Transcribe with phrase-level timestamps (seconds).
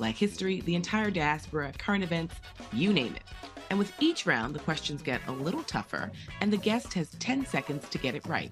[0.00, 2.34] Black history, the entire diaspora, current events,
[2.72, 3.22] you name it.
[3.68, 6.10] And with each round, the questions get a little tougher,
[6.40, 8.50] and the guest has 10 seconds to get it right.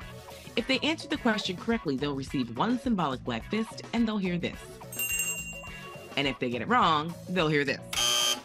[0.56, 4.36] If they answer the question correctly, they'll receive one symbolic black fist and they'll hear
[4.36, 4.58] this.
[6.18, 8.36] And if they get it wrong, they'll hear this.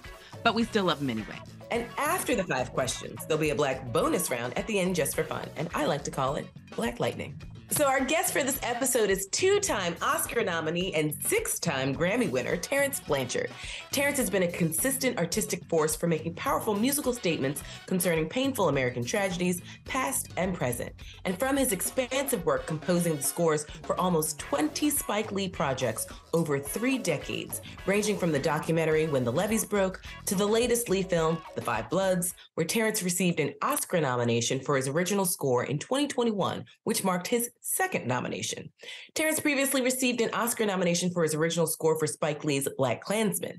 [0.41, 1.41] But we still love them anyway.
[1.71, 5.13] And after the five questions, there'll be a black bonus round at the end just
[5.13, 5.49] for fun.
[5.57, 6.47] And I like to call it
[6.77, 7.37] Black Lightning.
[7.69, 12.29] So, our guest for this episode is two time Oscar nominee and six time Grammy
[12.29, 13.49] winner, Terence Blanchard.
[13.91, 19.03] Terence has been a consistent artistic force for making powerful musical statements concerning painful American
[19.03, 20.91] tragedies, past and present.
[21.25, 26.59] And from his expansive work composing the scores for almost 20 Spike Lee projects over
[26.59, 31.37] three decades, ranging from the documentary When the Levees Broke to the latest Lee film,
[31.55, 36.65] The Five Bloods, where Terrence received an Oscar nomination for his original score in 2021,
[36.83, 38.71] which marked his second nomination.
[39.15, 43.55] Terence previously received an Oscar nomination for his original score for Spike Lee's BlacKkKlansman.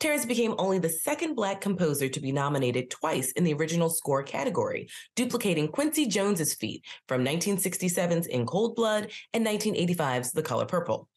[0.00, 4.22] Terence became only the second Black composer to be nominated twice in the original score
[4.22, 11.08] category, duplicating Quincy Jones's feat from 1967's In Cold Blood and 1985's The Color Purple.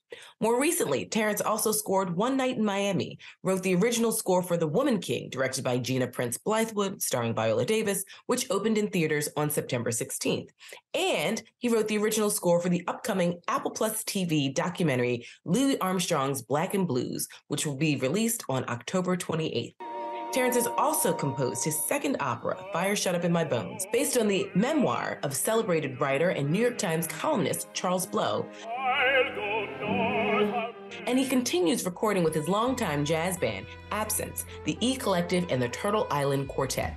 [0.41, 4.67] More recently, Terence also scored One Night in Miami, wrote the original score for The
[4.67, 9.49] Woman King, directed by Gina Prince Bythewood, starring Viola Davis, which opened in theaters on
[9.49, 10.49] September 16th.
[10.93, 16.41] And he wrote the original score for the upcoming Apple Plus TV documentary Louis Armstrong's
[16.41, 19.75] Black and Blues, which will be released on October 28th.
[20.35, 24.27] Terence has also composed his second opera, Fire Shut Up in My Bones, based on
[24.27, 28.45] the memoir of celebrated writer and New York Times columnist Charles Blow.
[31.07, 35.69] And he continues recording with his longtime jazz band, Absence, the E Collective, and the
[35.69, 36.95] Turtle Island Quartet.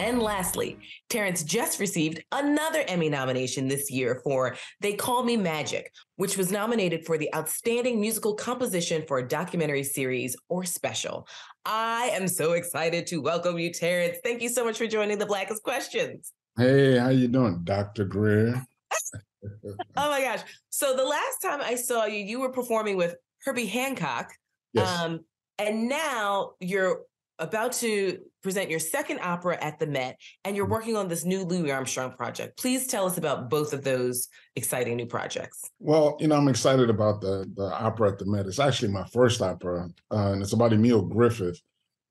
[0.00, 0.78] And lastly,
[1.08, 6.50] Terence just received another Emmy nomination this year for They Call Me Magic, which was
[6.50, 11.28] nominated for the Outstanding Musical Composition for a Documentary Series or Special.
[11.64, 14.18] I am so excited to welcome you, Terence.
[14.24, 16.32] Thank you so much for joining the Blackest Questions.
[16.58, 18.04] Hey, how you doing, Dr.
[18.04, 18.60] Greer?
[19.44, 20.40] oh my gosh.
[20.70, 23.14] So the last time I saw you, you were performing with
[23.44, 24.32] Herbie Hancock.
[24.72, 24.88] Yes.
[24.88, 25.20] Um,
[25.58, 27.02] and now you're
[27.38, 30.70] about to present your second opera at the Met, and you're Mhm.
[30.70, 32.58] working on this new Louis Armstrong project.
[32.58, 34.26] Please tell us about both of those
[34.56, 35.62] exciting new projects.
[35.78, 38.46] Well, you know, I'm excited about the the opera at the Met.
[38.46, 41.60] It's actually my first opera, uh, and it's about Emile Griffith,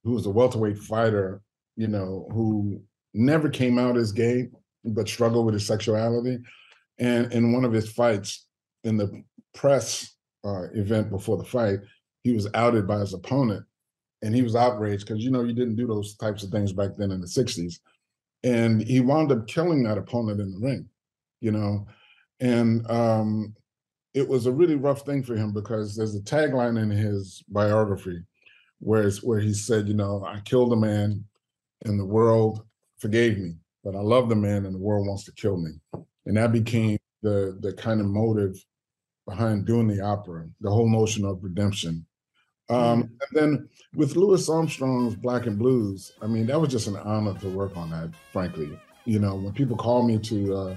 [0.05, 1.41] who was a welterweight fighter,
[1.75, 2.81] you know, who
[3.13, 4.49] never came out as gay,
[4.83, 6.39] but struggled with his sexuality.
[6.99, 8.45] And in one of his fights,
[8.83, 9.23] in the
[9.53, 11.79] press uh, event before the fight,
[12.23, 13.63] he was outed by his opponent,
[14.21, 16.91] and he was outraged because you know you didn't do those types of things back
[16.97, 17.79] then in the '60s,
[18.43, 20.87] and he wound up killing that opponent in the ring,
[21.41, 21.87] you know,
[22.39, 23.55] and um,
[24.13, 28.21] it was a really rough thing for him because there's a tagline in his biography
[28.79, 31.23] where where he said, you know, I killed a man
[31.85, 32.66] in the world
[32.99, 35.71] forgave me, but I love the man and the world wants to kill me.
[36.25, 38.63] And that became the the kind of motive
[39.27, 42.05] behind doing the opera, the whole notion of redemption.
[42.69, 46.97] Um, and then with Louis Armstrong's Black and Blues, I mean, that was just an
[46.97, 48.77] honor to work on that, frankly.
[49.05, 50.75] You know, when people call me to uh,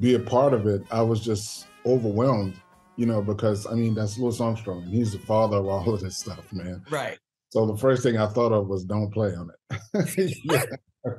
[0.00, 2.54] be a part of it, I was just overwhelmed,
[2.96, 4.82] you know, because I mean, that's Louis Armstrong.
[4.82, 6.84] He's the father of all of this stuff, man.
[6.90, 7.18] Right.
[7.50, 10.78] So the first thing I thought of was don't play on it.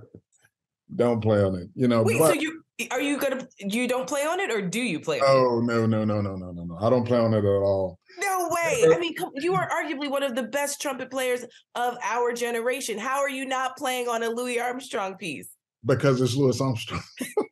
[0.95, 2.01] Don't play on it, you know.
[2.01, 4.99] Wait, but, so you are you gonna you don't play on it or do you
[4.99, 6.77] play on oh no, no, no, no, no, no, no.
[6.81, 7.99] I don't play on it at all.
[8.19, 8.85] No way.
[8.91, 11.45] I mean, you are arguably one of the best trumpet players
[11.75, 12.97] of our generation.
[12.97, 15.49] How are you not playing on a Louis Armstrong piece?
[15.85, 17.03] because it's Louis Armstrong.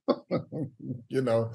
[1.10, 1.52] you know,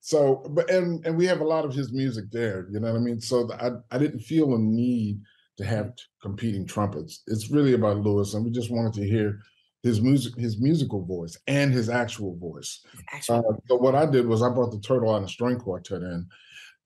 [0.00, 2.66] so but and and we have a lot of his music there.
[2.70, 3.20] You know what I mean?
[3.20, 5.20] So I I didn't feel a need
[5.56, 7.22] to have competing trumpets.
[7.26, 9.40] It's really about Louis, and we just wanted to hear
[9.82, 12.84] his music, his musical voice, and his actual voice.
[13.12, 16.26] Actually, Uh, so what I did was I brought the Turtle Island String Quartet in,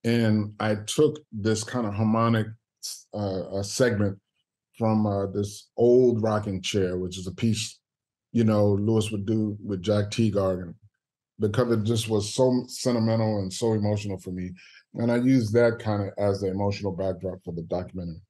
[0.04, 2.46] and I took this kind of harmonic
[3.14, 4.18] uh, uh, segment
[4.78, 7.78] from uh, this old rocking chair, which is a piece,
[8.32, 10.74] you know, Louis would do with Jack Teagarden,
[11.38, 14.52] because it just was so sentimental and so emotional for me.
[14.94, 18.20] And I used that kind of as the emotional backdrop for the documentary.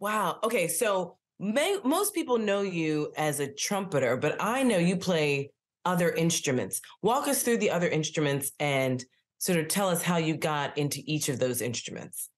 [0.00, 0.38] Wow.
[0.44, 0.68] Okay.
[0.68, 5.52] So may, most people know you as a trumpeter, but I know you play
[5.84, 6.80] other instruments.
[7.02, 9.04] Walk us through the other instruments and
[9.38, 12.30] sort of tell us how you got into each of those instruments.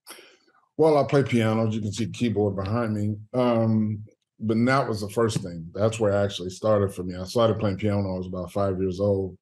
[0.76, 1.66] Well, I play piano.
[1.66, 3.16] As you can see, keyboard behind me.
[3.34, 4.04] Um,
[4.38, 5.66] but that was the first thing.
[5.74, 7.16] That's where I actually started for me.
[7.16, 9.36] I started playing piano I was about five years old.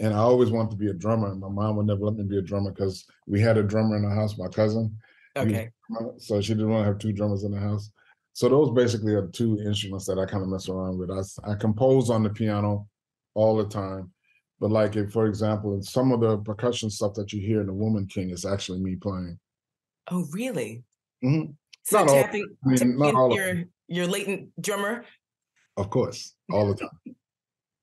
[0.00, 1.30] And I always wanted to be a drummer.
[1.30, 3.96] And my mom would never let me be a drummer because we had a drummer
[3.96, 4.98] in the house, my cousin.
[5.36, 5.70] Okay.
[6.18, 7.90] So she didn't want to have two drummers in the house.
[8.34, 11.10] So those basically are the two instruments that I kind of mess around with.
[11.10, 12.86] I, I compose on the piano
[13.34, 14.10] all the time.
[14.60, 17.66] But like if, for example, in some of the percussion stuff that you hear in
[17.66, 19.38] the Woman King is actually me playing.
[20.10, 20.82] Oh, really?
[21.24, 21.54] Mhm.
[21.84, 25.04] So Not all- I mean, tapping not all your your latent drummer.
[25.76, 27.16] Of course, all the time.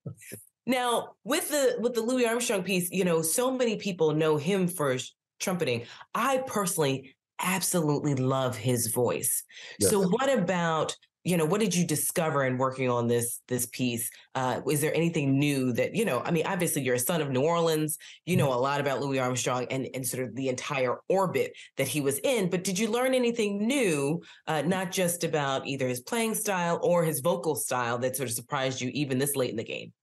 [0.66, 4.68] Now, with the with the Louis Armstrong piece, you know, so many people know him
[4.68, 4.96] for
[5.40, 5.86] trumpeting.
[6.14, 9.44] I personally absolutely love his voice.
[9.80, 10.96] So, what about
[11.26, 14.10] you know what did you discover in working on this this piece?
[14.36, 16.22] Uh, is there anything new that you know?
[16.24, 17.98] I mean, obviously, you're a son of New Orleans.
[18.26, 18.46] You Mm-hmm.
[18.46, 22.02] know a lot about Louis Armstrong and and sort of the entire orbit that he
[22.02, 22.50] was in.
[22.50, 24.22] But did you learn anything new?
[24.48, 28.36] Uh, not just about either his playing style or his vocal style that sort of
[28.36, 29.94] surprised you even this late in the game.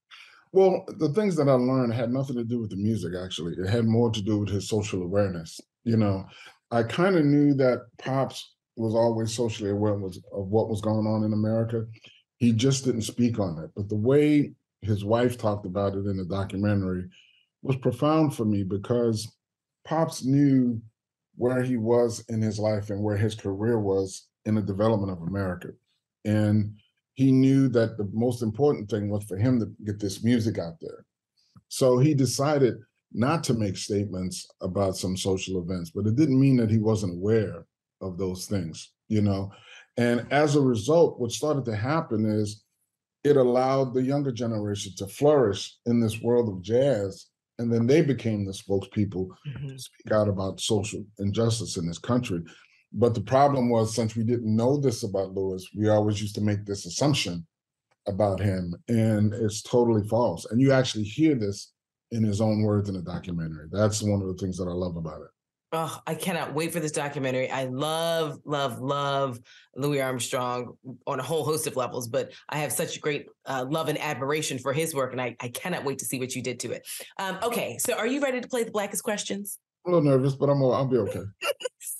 [0.53, 3.53] Well, the things that I learned had nothing to do with the music, actually.
[3.53, 5.59] It had more to do with his social awareness.
[5.83, 6.25] You know,
[6.71, 11.07] I kind of knew that Pops was always socially aware was, of what was going
[11.07, 11.85] on in America.
[12.37, 13.71] He just didn't speak on it.
[13.75, 17.05] But the way his wife talked about it in the documentary
[17.63, 19.31] was profound for me because
[19.85, 20.81] Pops knew
[21.35, 25.27] where he was in his life and where his career was in the development of
[25.27, 25.69] America.
[26.25, 26.75] And
[27.13, 30.75] he knew that the most important thing was for him to get this music out
[30.81, 31.05] there.
[31.69, 32.75] So he decided
[33.13, 37.13] not to make statements about some social events, but it didn't mean that he wasn't
[37.13, 37.65] aware
[38.01, 39.51] of those things, you know.
[39.97, 42.63] And as a result, what started to happen is
[43.23, 47.27] it allowed the younger generation to flourish in this world of jazz.
[47.59, 49.77] And then they became the spokespeople to mm-hmm.
[49.77, 52.41] speak out about social injustice in this country.
[52.93, 56.41] But the problem was, since we didn't know this about Louis, we always used to
[56.41, 57.45] make this assumption
[58.07, 60.45] about him, and it's totally false.
[60.45, 61.73] And you actually hear this
[62.11, 63.67] in his own words in the documentary.
[63.71, 65.27] That's one of the things that I love about it.
[65.73, 67.51] Oh, I cannot wait for this documentary.
[67.51, 69.37] I love, love, love
[69.75, 73.89] Louis Armstrong on a whole host of levels, but I have such great uh, love
[73.89, 76.61] and admiration for his work, and I, I cannot wait to see what you did
[76.61, 76.87] to it.
[77.19, 79.59] Um, okay, so are you ready to play the Blackest Questions?
[79.85, 81.23] I'm a little nervous, but I'm I'll be okay.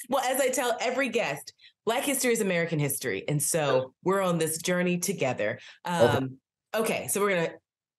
[0.09, 1.53] Well, as I tell every guest,
[1.85, 3.23] Black history is American history.
[3.27, 5.59] And so we're on this journey together.
[5.85, 6.37] Um,
[6.75, 7.07] okay.
[7.07, 7.53] so we're to,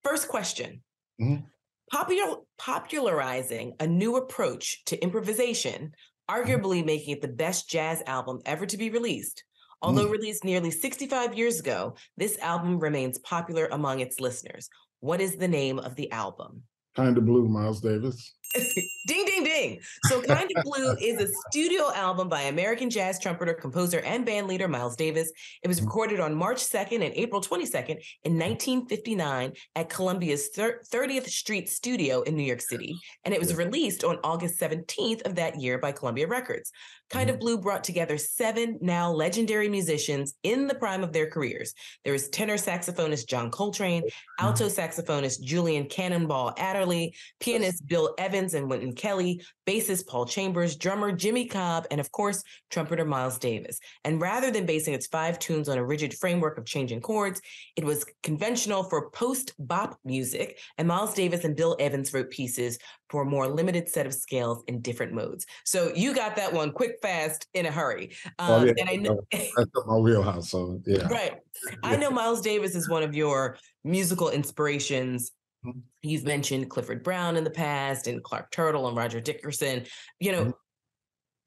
[0.05, 0.83] first question
[1.21, 1.45] Mhm.
[1.91, 5.93] Popular, popularizing a new approach to improvisation,
[6.31, 6.35] mm-hmm.
[6.35, 9.45] arguably making it the best jazz album ever to be released.
[9.81, 10.13] Although mm.
[10.13, 14.69] released nearly 65 years ago, this album remains popular among its listeners.
[15.01, 16.65] What is the name of the album?
[16.97, 18.35] Kind of blue, Miles Davis.
[19.07, 19.81] ding, ding, ding.
[20.05, 24.47] So, Kind of Blue is a studio album by American jazz trumpeter, composer, and band
[24.47, 25.31] leader Miles Davis.
[25.63, 31.69] It was recorded on March 2nd and April 22nd in 1959 at Columbia's 30th Street
[31.69, 32.99] studio in New York City.
[33.25, 36.73] And it was released on August 17th of that year by Columbia Records.
[37.11, 37.41] Kind of mm-hmm.
[37.41, 41.75] Blue brought together seven now legendary musicians in the prime of their careers.
[42.05, 44.47] There is tenor saxophonist John Coltrane, mm-hmm.
[44.47, 51.13] alto saxophonist Julian Cannonball Adderley, pianist Bill Evans and Wynton Kelly, bassist Paul Chambers, drummer
[51.13, 53.79] Jimmy Cobb, and of course, trumpeter Miles Davis.
[54.05, 57.41] And rather than basing its five tunes on a rigid framework of changing chords,
[57.77, 62.79] it was conventional for post bop music, and Miles Davis and Bill Evans wrote pieces
[63.11, 65.47] for a more limited set of scales in different modes.
[65.65, 68.15] So you got that one quick, fast, in a hurry.
[68.39, 69.21] Oh, Um, yeah, and I know.
[69.33, 70.51] That's my wheelhouse.
[70.51, 71.09] So yeah.
[71.09, 71.35] Right.
[71.83, 75.33] I know Miles Davis is one of your musical inspirations.
[75.65, 75.83] Mhm.
[76.03, 79.85] You've mentioned Clifford Brown in the past and Clark Terry and Roger Dickerson.
[80.21, 80.53] You know, Mhm.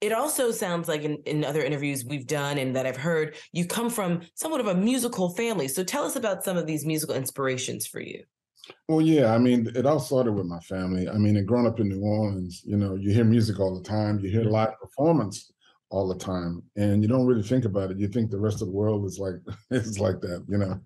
[0.02, 3.66] it also sounds like in, in other interviews we've done and that I've heard, you
[3.66, 5.68] come from somewhat of a musical family.
[5.68, 8.24] So tell us about some of these musical inspirations for you.
[8.88, 11.10] Well, yeah, I mean, it all started with my family.
[11.10, 13.84] I mean, and growing up in New Orleans, you know, you hear music all the
[13.84, 15.52] time, you hear live performance
[15.90, 17.98] all the time, and you don't really think about it.
[18.00, 19.36] You think the rest of the world is like
[19.72, 20.80] is like that, you know,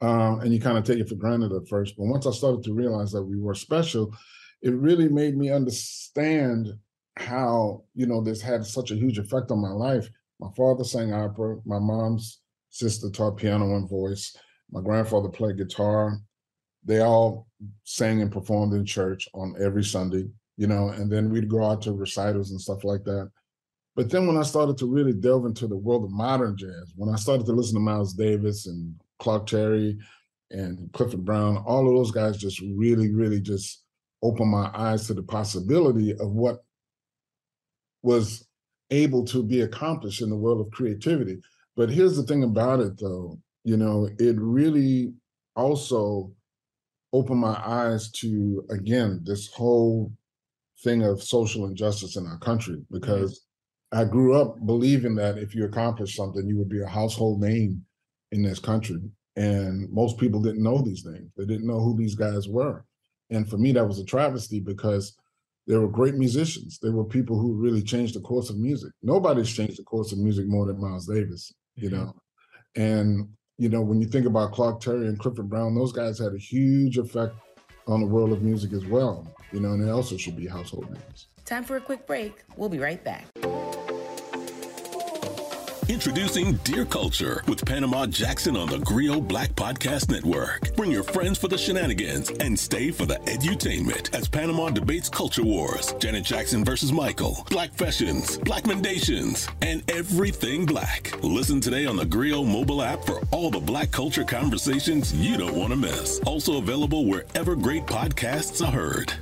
[0.00, 1.96] um, and you kind of take it for granted at first.
[1.96, 4.14] But once I started to realize that we were special,
[4.62, 6.68] it really made me understand
[7.16, 10.08] how you know this had such a huge effect on my life.
[10.40, 11.56] My father sang opera.
[11.64, 12.40] My mom's
[12.70, 14.36] sister taught piano and voice.
[14.70, 16.20] My grandfather played guitar
[16.84, 17.46] they all
[17.84, 20.24] sang and performed in church on every Sunday,
[20.56, 23.30] you know, and then we'd go out to recitals and stuff like that.
[23.94, 27.12] But then when I started to really delve into the world of modern jazz, when
[27.12, 29.98] I started to listen to Miles Davis and Clark Terry
[30.50, 33.84] and Clifford Brown, all of those guys just really, really just
[34.22, 36.64] opened my eyes to the possibility of what
[38.02, 38.46] was
[38.90, 41.38] able to be accomplished in the world of creativity.
[41.76, 45.12] But here's the thing about it, though, you know, it really
[45.54, 46.32] also
[47.12, 50.12] opened my eyes to, again, this whole
[50.82, 52.94] thing of social injustice in our country, mm-hmm.
[52.94, 53.44] because
[53.92, 57.84] I grew up believing that if you accomplished something, you would be a household name
[58.32, 59.00] in this country.
[59.36, 61.30] And most people didn't know these things.
[61.36, 62.84] They didn't know who these guys were.
[63.30, 65.16] And for me, that was a travesty because
[65.66, 66.78] they were great musicians.
[66.82, 68.90] They were people who really changed the course of music.
[69.02, 71.98] Nobody's changed the course of music more than Miles Davis, you mm-hmm.
[71.98, 72.14] know.
[72.74, 76.32] And you know, when you think about Clark Terry and Clifford Brown, those guys had
[76.32, 77.34] a huge effect
[77.88, 80.88] on the world of music as well, you know, and they also should be household
[80.90, 81.26] names.
[81.44, 82.44] Time for a quick break.
[82.56, 83.26] We'll be right back.
[85.88, 90.76] Introducing Dear Culture with Panama Jackson on the Grio Black Podcast Network.
[90.76, 95.42] Bring your friends for the shenanigans and stay for the edutainment as Panama debates culture
[95.42, 101.10] wars, Janet Jackson versus Michael, black fashions, black mendations, and everything black.
[101.22, 105.56] Listen today on the Grio mobile app for all the black culture conversations you don't
[105.56, 106.20] want to miss.
[106.26, 109.14] Also available wherever great podcasts are heard.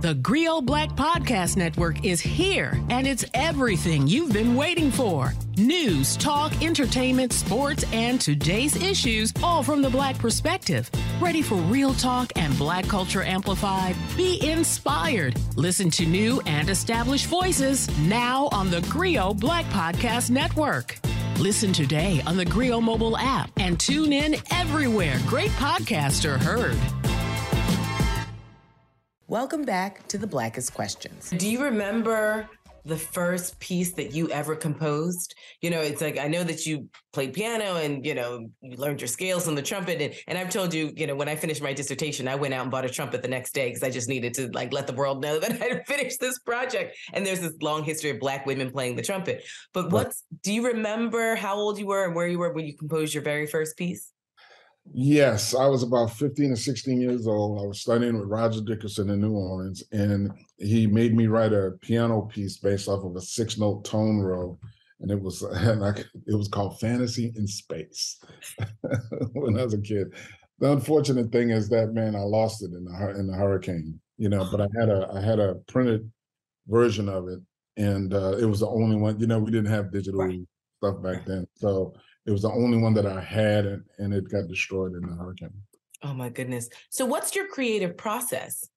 [0.00, 6.16] The Grio Black Podcast Network is here, and it's everything you've been waiting for news,
[6.16, 10.90] talk, entertainment, sports, and today's issues, all from the Black perspective.
[11.20, 13.94] Ready for real talk and Black culture amplified?
[14.16, 15.38] Be inspired.
[15.56, 20.98] Listen to new and established voices now on the Grio Black Podcast Network.
[21.38, 26.78] Listen today on the Grio mobile app and tune in everywhere great podcasts are heard.
[29.30, 31.30] Welcome back to the Blackest Questions.
[31.30, 32.48] Do you remember
[32.84, 35.36] the first piece that you ever composed?
[35.60, 39.00] You know, it's like I know that you played piano and you know you learned
[39.00, 41.62] your scales on the trumpet, and, and I've told you, you know, when I finished
[41.62, 44.08] my dissertation, I went out and bought a trumpet the next day because I just
[44.08, 46.96] needed to like let the world know that I had finished this project.
[47.12, 49.44] And there's this long history of Black women playing the trumpet.
[49.72, 52.76] But what's do you remember how old you were and where you were when you
[52.76, 54.10] composed your very first piece?
[54.92, 57.62] Yes, I was about 15 or 16 years old.
[57.62, 61.72] I was studying with Roger Dickerson in New Orleans, and he made me write a
[61.80, 64.58] piano piece based off of a six note tone row.
[65.00, 65.42] And it was
[65.76, 68.20] like it was called Fantasy in Space
[69.32, 70.14] when I was a kid.
[70.58, 74.28] The unfortunate thing is that man, I lost it in the in the hurricane, you
[74.28, 74.46] know.
[74.50, 76.10] But I had a I had a printed
[76.66, 77.38] version of it,
[77.76, 79.18] and uh, it was the only one.
[79.20, 80.40] You know, we didn't have digital right.
[80.78, 81.94] stuff back then, so
[82.26, 85.14] it was the only one that I had, and, and it got destroyed in the
[85.14, 85.52] hurricane.
[86.02, 86.68] Oh my goodness!
[86.90, 88.68] So, what's your creative process?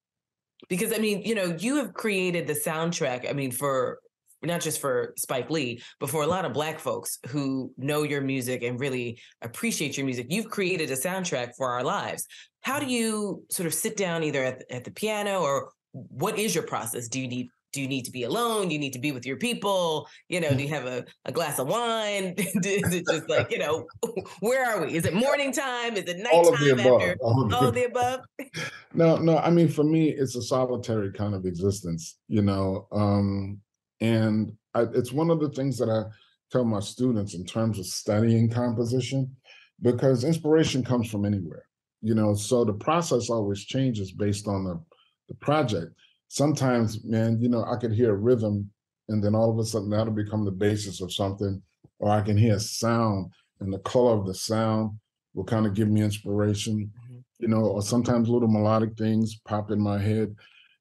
[0.68, 3.28] Because I mean, you know, you have created the soundtrack.
[3.28, 3.98] I mean, for
[4.46, 8.20] not just for Spike Lee, but for a lot of Black folks who know your
[8.20, 10.26] music and really appreciate your music.
[10.30, 12.26] You've created a soundtrack for our lives.
[12.60, 12.90] How do mm.
[12.90, 17.08] you sort of sit down either at, at the piano or what is your process?
[17.08, 18.68] Do you need do you need to be alone?
[18.68, 20.08] Do you need to be with your people?
[20.28, 22.34] You know, do you have a, a glass of wine?
[22.38, 23.86] is it just like, you know,
[24.40, 24.96] where are we?
[24.96, 25.94] Is it morning time?
[25.96, 26.32] Is it nighttime?
[26.32, 27.02] All of the above.
[27.02, 27.16] After?
[27.20, 28.20] All, all of the above.
[28.94, 29.38] no, no.
[29.38, 32.86] I mean, for me, it's a solitary kind of existence, you know.
[32.92, 33.60] Um,
[34.00, 36.04] and I, it's one of the things that I
[36.52, 39.34] tell my students in terms of studying composition,
[39.82, 41.64] because inspiration comes from anywhere,
[42.00, 42.34] you know.
[42.34, 44.80] So the process always changes based on the
[45.28, 45.92] the project
[46.34, 48.68] sometimes, man, you know, I could hear a rhythm
[49.08, 51.62] and then all of a sudden that'll become the basis of something,
[52.00, 54.98] or I can hear a sound and the color of the sound
[55.34, 57.18] will kind of give me inspiration, mm-hmm.
[57.38, 60.34] you know, or sometimes little melodic things pop in my head.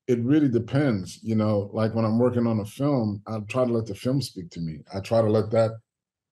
[0.07, 3.71] It really depends, you know, like when I'm working on a film, I try to
[3.71, 4.79] let the film speak to me.
[4.91, 5.77] I try to let that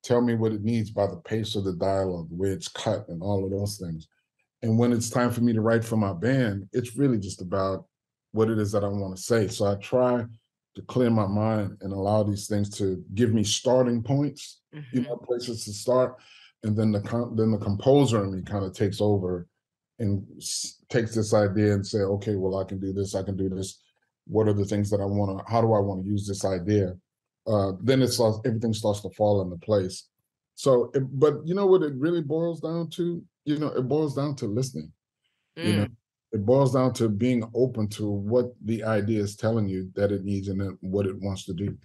[0.03, 3.07] tell me what it needs by the pace of the dialogue, the way it's cut,
[3.07, 4.07] and all of those things.
[4.63, 7.85] And when it's time for me to write for my band, it's really just about
[8.31, 9.47] what it is that I want to say.
[9.47, 10.23] So I try
[10.75, 14.97] to clear my mind and allow these things to give me starting points, mm-hmm.
[14.97, 16.15] you know, places to start,
[16.63, 17.01] and then the
[17.35, 19.47] then the composer in me kind of takes over
[19.99, 20.25] and
[20.89, 23.79] takes this idea and say, okay, well, I can do this, I can do this.
[24.25, 25.51] What are the things that I want to?
[25.51, 26.95] How do I want to use this idea?
[27.47, 28.39] Uh, then it starts.
[28.45, 30.07] Everything starts to fall into place.
[30.55, 31.81] So, it, but you know what?
[31.81, 33.23] It really boils down to.
[33.45, 34.91] You know, it boils down to listening.
[35.57, 35.65] Mm.
[35.65, 35.91] You know, mm
[36.31, 40.23] it boils down to being open to what the idea is telling you that it
[40.23, 41.77] needs and what it wants to do.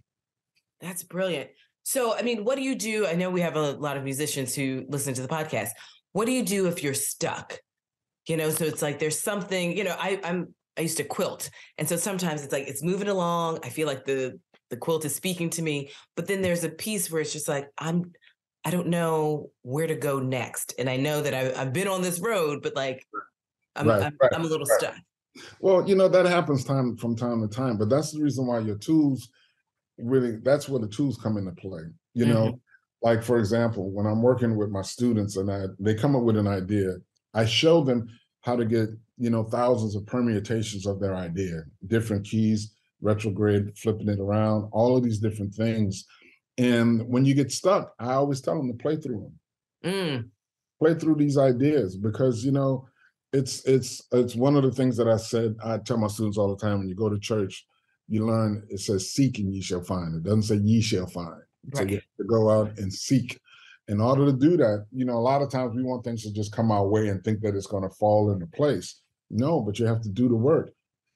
[0.80, 1.50] That's brilliant.
[1.82, 3.06] So, I mean, what do you do?
[3.06, 5.70] I know we have a lot of musicians who listen to the podcast.
[6.12, 7.58] What do you do if you're stuck?
[8.28, 11.48] You know, so it's like there's something, you know, I, I'm I used to quilt.
[11.78, 13.60] And so sometimes it's like it's moving along.
[13.64, 14.38] I feel like the
[14.68, 17.68] the quilt is speaking to me, but then there's a piece where it's just like
[17.78, 18.12] I'm
[18.64, 20.74] I don't know where to go next.
[20.76, 23.06] And I know that I, have been on this road, but like
[23.76, 24.78] I'm, right, I'm, right, I'm, a little right.
[24.78, 24.96] stuck.
[25.60, 28.60] Well, you know, that happens time from time to time, but that's the reason why
[28.60, 29.28] your tools
[29.98, 31.82] really, that's where the tools come into play.
[32.14, 32.34] You mm-hmm.
[32.34, 32.60] know,
[33.02, 36.36] like for example, when I'm working with my students and I, they come up with
[36.36, 36.96] an idea,
[37.34, 38.08] I show them
[38.40, 44.08] how to get, you know, thousands of permutations of their idea, different keys, retrograde, flipping
[44.08, 46.06] it around, all of these different things
[46.58, 49.30] and when you get stuck, I always tell them to play through
[49.82, 49.92] them.
[49.92, 50.30] Mm.
[50.80, 52.88] Play through these ideas because you know
[53.36, 55.56] it's it's it's one of the things that I said.
[55.62, 57.66] I tell my students all the time when you go to church,
[58.08, 60.14] you learn it says seek and ye shall find.
[60.14, 61.28] It doesn't say ye shall find.
[61.28, 61.76] Right.
[61.76, 63.38] So you have to go out and seek.
[63.88, 66.32] In order to do that, you know, a lot of times we want things to
[66.32, 69.00] just come our way and think that it's going to fall into place.
[69.30, 70.70] No, but you have to do the work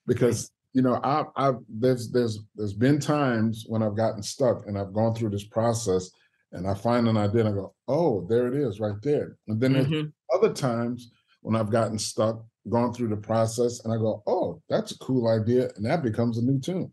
[0.06, 4.78] because you know, I, I there's there's there's been times when I've gotten stuck and
[4.78, 6.10] I've gone through this process
[6.52, 9.36] and I find an idea and I go, oh, there it is right there.
[9.48, 9.90] And then mm-hmm.
[9.90, 11.10] there's other times
[11.40, 15.28] when I've gotten stuck, gone through the process, and I go, oh, that's a cool
[15.28, 16.92] idea, and that becomes a new tune.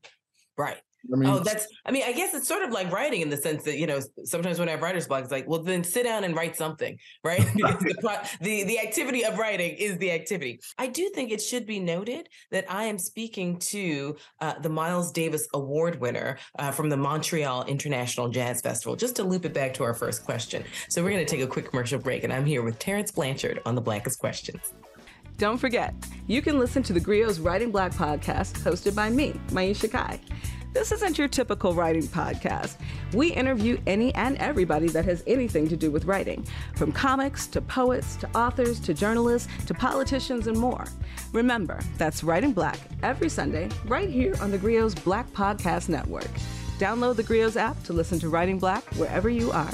[0.57, 0.77] Right.
[1.13, 1.67] I mean, oh, that's.
[1.85, 3.99] I mean, I guess it's sort of like writing in the sense that you know
[4.23, 6.97] sometimes when I have writer's block, it's like, well, then sit down and write something,
[7.23, 7.39] right?
[7.55, 10.59] the, the the activity of writing is the activity.
[10.77, 15.11] I do think it should be noted that I am speaking to uh, the Miles
[15.11, 18.95] Davis Award winner uh, from the Montreal International Jazz Festival.
[18.95, 20.63] Just to loop it back to our first question.
[20.89, 23.61] So we're going to take a quick commercial break, and I'm here with Terence Blanchard
[23.65, 24.73] on the Blackest Questions.
[25.37, 25.93] Don't forget,
[26.25, 30.19] you can listen to the Grio's Writing Black podcast hosted by me, Maiysha Kai.
[30.77, 32.75] This isn't your typical writing podcast.
[33.11, 37.61] We interview any and everybody that has anything to do with writing, from comics to
[37.61, 40.85] poets to authors to journalists to politicians and more.
[41.33, 46.29] Remember, that's Writing Black every Sunday right here on the Grio's Black Podcast Network.
[46.77, 49.73] Download the Grio's app to listen to Writing Black wherever you are.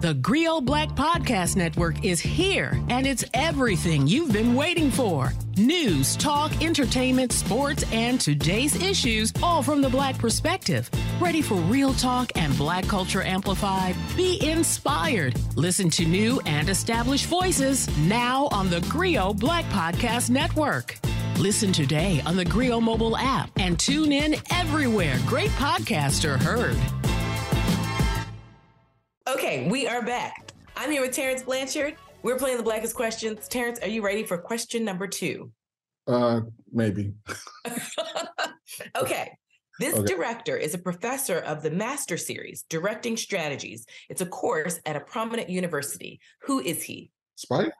[0.00, 5.32] The Grio Black Podcast Network is here, and it's everything you've been waiting for.
[5.56, 10.90] News, talk, entertainment, sports, and today's issues, all from the Black perspective.
[11.18, 13.96] Ready for real talk and Black culture amplified?
[14.18, 15.40] Be inspired.
[15.56, 20.98] Listen to new and established voices now on the Grio Black Podcast Network.
[21.38, 26.76] Listen today on the Grio mobile app and tune in everywhere great podcasts are heard.
[29.28, 30.52] Okay, we are back.
[30.76, 31.96] I'm here with Terence Blanchard.
[32.22, 33.48] We're playing the blackest questions.
[33.48, 35.50] Terence, are you ready for question number two?
[36.06, 37.12] Uh, maybe.
[38.96, 39.32] okay.
[39.80, 40.14] This okay.
[40.14, 43.84] director is a professor of the Master Series, Directing Strategies.
[44.08, 46.20] It's a course at a prominent university.
[46.42, 47.10] Who is he?
[47.34, 47.72] Spike?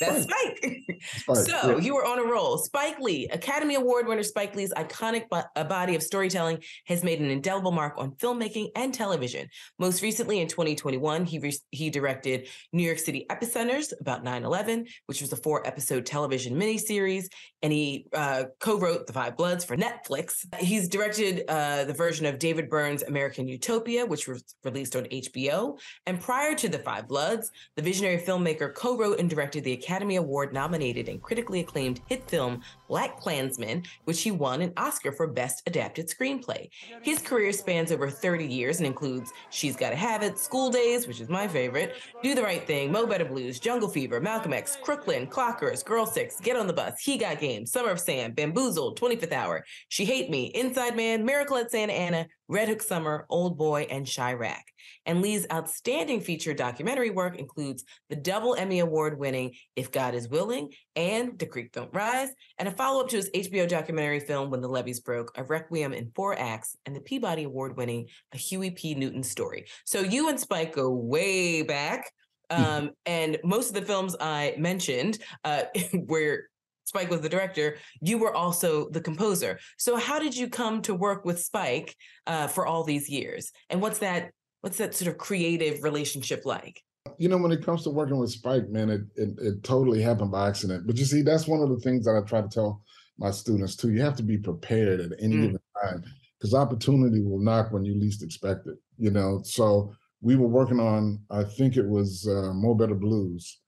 [0.00, 1.00] That's Spike.
[1.02, 1.36] Spike.
[1.36, 1.78] so yeah.
[1.78, 2.56] you were on a roll.
[2.58, 7.30] Spike Lee, Academy Award winner Spike Lee's iconic bo- body of storytelling has made an
[7.30, 9.46] indelible mark on filmmaking and television.
[9.78, 15.20] Most recently in 2021, he re- he directed New York City Epicenters about 9/11, which
[15.20, 17.26] was a four-episode television miniseries,
[17.62, 20.46] and he uh, co-wrote The Five Bloods for Netflix.
[20.58, 25.78] He's directed uh, the version of David Byrne's American Utopia, which was released on HBO.
[26.06, 30.52] And prior to The Five Bloods, the visionary filmmaker co-wrote and directed the Academy Award
[30.52, 36.08] nominated and critically acclaimed hit film BlacKkKlansman, which he won an Oscar for Best Adapted
[36.08, 36.68] Screenplay.
[37.02, 41.20] His career spans over 30 years and includes She's Gotta Have It, School Days, which
[41.20, 45.26] is my favorite, Do the Right Thing, Mo Better Blues, Jungle Fever, Malcolm X, Crooklyn,
[45.26, 49.32] Clockers, Girl Six, Get on the Bus, He Got Game, Summer of Sam, Bamboozled, 25th
[49.32, 53.86] Hour, She Hate Me, Inside Man, Miracle at Santa Ana, Red Hook Summer, Old Boy,
[53.90, 54.62] and Chi-Raq.
[55.06, 60.28] And Lee's outstanding feature documentary work includes the double Emmy Award winning If God is
[60.28, 64.48] Willing and The Creek Don't Rise, and a follow up to his HBO documentary film
[64.48, 68.38] When the Levees Broke, a requiem in four acts, and the Peabody Award winning A
[68.38, 68.94] Huey P.
[68.94, 69.66] Newton Story.
[69.84, 72.10] So you and Spike go way back.
[72.48, 75.64] Um, and most of the films I mentioned, uh,
[76.06, 76.44] where
[76.84, 79.58] Spike was the director, you were also the composer.
[79.76, 81.94] So how did you come to work with Spike
[82.26, 83.52] uh, for all these years?
[83.68, 84.30] And what's that
[84.62, 86.82] what's that sort of creative relationship like?
[87.18, 90.30] You know, when it comes to working with Spike, man, it, it, it totally happened
[90.30, 90.86] by accident.
[90.86, 92.82] But you see, that's one of the things that I try to tell
[93.18, 93.92] my students too.
[93.92, 95.42] You have to be prepared at any mm.
[95.42, 96.04] given time
[96.38, 98.76] because opportunity will knock when you least expect it.
[98.98, 103.60] You know, so we were working on, I think it was uh, Mo Better Blues,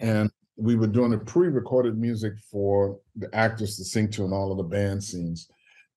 [0.00, 4.50] and we were doing a pre-recorded music for the actors to sing to in all
[4.50, 5.48] of the band scenes.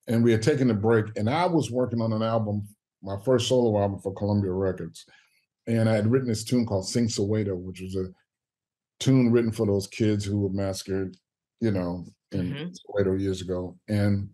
[0.08, 2.68] And we had taken a break, and I was working on an album
[3.04, 5.06] my first solo album for Columbia Records,
[5.67, 8.13] and I had written this tune called "Sing Soweto," which was a
[8.99, 11.17] tune written for those kids who were massacred,
[11.60, 12.73] you know, in Mhm.
[12.73, 13.78] Soweto years ago.
[13.88, 14.30] And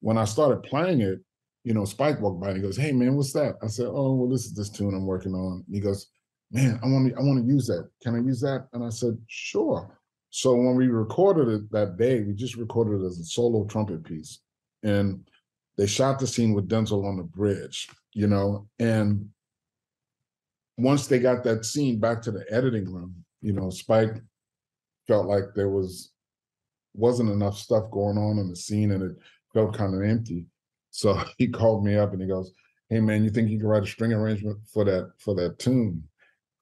[0.00, 1.20] when I started playing it,
[1.64, 4.14] you know, Spike walked by and he goes, "Hey man, what's that?" I said, "Oh,
[4.14, 6.08] well, this is this tune I'm working on." And he goes,
[6.50, 7.90] "Man, I want to, I want to use that.
[8.02, 9.98] Can I use that?" And I said, "Sure."
[10.30, 14.04] So when we recorded it that day, we just recorded it as a solo trumpet
[14.04, 14.40] piece,
[14.82, 15.28] and
[15.76, 19.30] they shot the scene with Denzel on the bridge, you know, and
[20.80, 24.16] once they got that scene back to the editing room, you know, Spike
[25.06, 26.12] felt like there was
[26.94, 29.16] wasn't enough stuff going on in the scene and it
[29.54, 30.46] felt kind of empty.
[30.90, 32.52] So he called me up and he goes,
[32.88, 36.04] Hey man, you think you can write a string arrangement for that for that tune?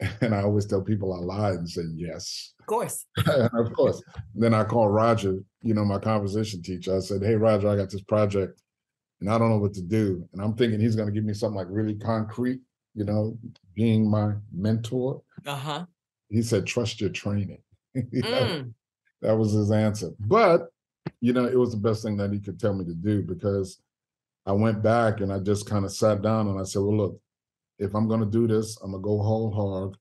[0.21, 2.55] And I always tell people I lied and say yes.
[2.61, 3.07] Of course.
[3.27, 4.01] Of course.
[4.33, 6.97] Then I called Roger, you know, my composition teacher.
[6.97, 8.63] I said, Hey Roger, I got this project
[9.21, 10.29] and I don't know what to do.
[10.33, 12.61] And I'm thinking he's gonna give me something like really concrete,
[12.95, 13.39] you know,
[13.75, 15.23] being my mentor.
[15.47, 15.87] Uh huh.
[16.29, 17.63] He said, trust your training.
[17.97, 18.73] Mm.
[19.23, 20.11] that was his answer.
[20.21, 20.69] But
[21.21, 23.81] you know, it was the best thing that he could tell me to do because
[24.47, 27.21] I went back and I just kind of sat down and I said, Well, look,
[27.79, 29.97] if I'm gonna do this, I'm gonna go whole hog.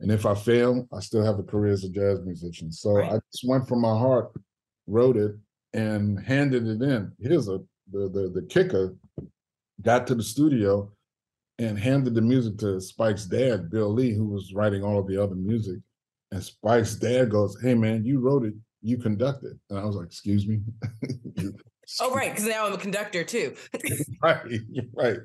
[0.00, 2.72] And if I fail, I still have a career as a jazz musician.
[2.72, 3.12] So Right.
[3.12, 4.32] I just went from my heart,
[4.86, 5.36] wrote it,
[5.72, 7.12] and handed it in.
[7.20, 7.58] Here's a
[7.92, 8.96] the the, the kicker,
[9.82, 10.90] got to the studio
[11.58, 15.22] and handed the music to Spike's dad, Bill Lee, who was writing all of the
[15.22, 15.78] other music.
[16.30, 19.58] And Spike's dad goes, Hey man, you wrote it, you conducted.
[19.70, 20.60] And I was like, Excuse me.
[22.00, 22.30] Oh, right.
[22.30, 23.54] Because now I'm a conductor too.
[24.22, 24.44] right,
[24.94, 25.18] right.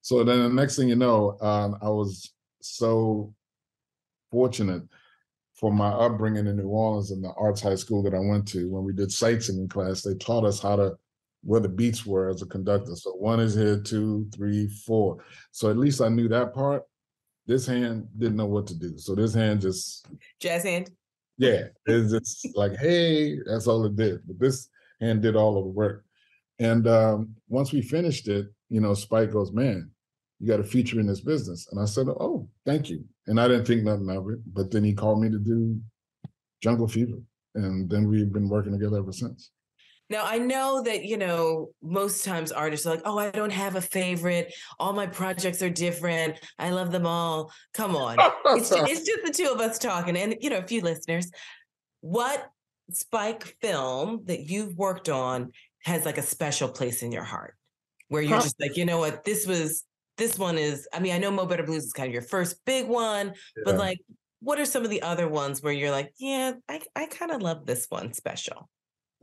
[0.00, 3.34] So then the next thing you know, um, I was so
[4.30, 4.82] fortunate
[5.54, 8.70] for my upbringing in New Orleans and the arts high school that I went to.
[8.70, 10.96] When we did sight singing class, they taught us how to
[11.46, 12.96] where the beats were as a conductor.
[12.96, 15.18] So one is here, two, three, four.
[15.52, 16.82] So at least I knew that part.
[17.46, 18.98] This hand didn't know what to do.
[18.98, 20.06] So this hand just
[20.40, 20.90] Jazz hand.
[21.38, 24.26] yeah, it's just like, hey, that's all it did.
[24.26, 24.68] But this
[25.00, 26.04] hand did all of the work.
[26.58, 29.88] And um, once we finished it, you know, Spike goes, man,
[30.40, 31.68] you got a feature in this business.
[31.70, 33.04] And I said, oh, thank you.
[33.28, 34.40] And I didn't think nothing of it.
[34.52, 35.80] But then he called me to do
[36.60, 37.18] Jungle Fever.
[37.54, 39.52] And then we've been working together ever since.
[40.08, 43.76] Now I know that you know most times artists are like, "Oh, I don't have
[43.76, 44.54] a favorite.
[44.78, 46.38] All my projects are different.
[46.58, 48.16] I love them all." Come on,
[48.46, 51.30] it's ju- it's just the two of us talking, and you know a few listeners.
[52.00, 52.48] What
[52.92, 55.50] Spike film that you've worked on
[55.82, 57.56] has like a special place in your heart,
[58.08, 59.84] where you're Prob- just like, you know what, this was
[60.18, 60.86] this one is.
[60.92, 63.76] I mean, I know Mo Better Blues is kind of your first big one, but
[63.76, 63.98] like,
[64.40, 67.42] what are some of the other ones where you're like, yeah, I I kind of
[67.42, 68.68] love this one special.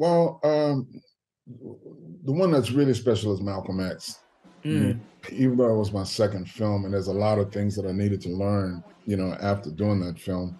[0.03, 0.85] Well, um,
[2.25, 4.19] the one that's really special is Malcolm X.
[4.65, 4.99] Mm.
[5.31, 7.91] even though it was my second film and there's a lot of things that I
[7.91, 10.57] needed to learn, you know, after doing that film.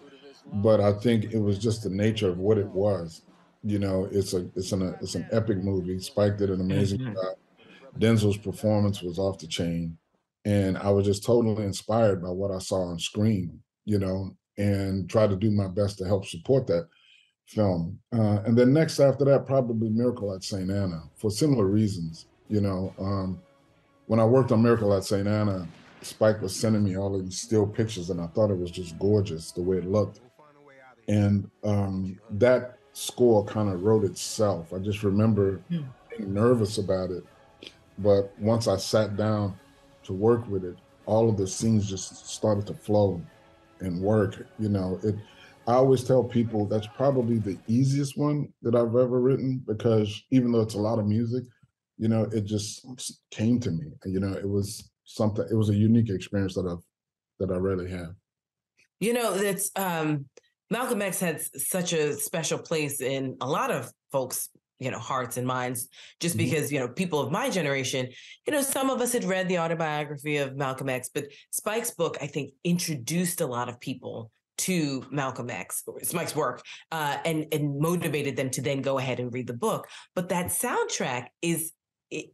[0.62, 3.22] But I think it was just the nature of what it was.
[3.62, 5.98] You know, it's a it's an it's an epic movie.
[5.98, 7.14] Spike did an amazing Mhm.
[7.14, 7.36] job.
[7.98, 9.98] Denzel's performance was off the chain.
[10.46, 15.08] And I was just totally inspired by what I saw on screen, you know, and
[15.08, 16.88] tried to do my best to help support that
[17.46, 17.98] film.
[18.12, 20.70] Uh, and then next after that, probably Miracle at St.
[20.70, 22.26] Anna for similar reasons.
[22.48, 23.40] You know, um,
[24.06, 25.26] when I worked on Miracle at St.
[25.26, 25.66] Anna,
[26.02, 28.98] Spike was sending me all of these still pictures, and I thought it was just
[28.98, 30.20] gorgeous the way it looked.
[31.08, 34.72] And um, that score kind of wrote itself.
[34.72, 35.82] I just remember Hmm.
[36.16, 37.24] being nervous about it.
[37.98, 39.54] But once I sat down
[40.04, 40.76] to work with it,
[41.06, 43.20] all of the scenes just started to flow
[43.80, 44.46] and work.
[44.58, 45.16] You know, it.
[45.66, 50.52] I always tell people that's probably the easiest one that I've ever written because even
[50.52, 51.44] though it's a lot of music,
[51.96, 52.86] you know, it just
[53.30, 53.86] came to me.
[54.04, 55.46] You know, it was something.
[55.50, 56.84] It was a unique experience that I've
[57.38, 58.14] that I rarely have.
[59.00, 60.26] You know, that's um
[60.70, 64.48] Malcolm X had such a special place in a lot of folks,
[64.78, 65.88] you know, hearts and minds,
[66.20, 66.38] just Mhm.
[66.38, 68.08] because, you know, people of my generation,
[68.46, 72.18] you know, some of us had read the autobiography of Malcolm X, but Spike's book,
[72.20, 76.62] I think, introduced a lot of people to Malcolm X, or Spike's work,
[76.92, 79.88] uh, and and motivated them to then go ahead and read the book.
[80.14, 81.72] But that soundtrack is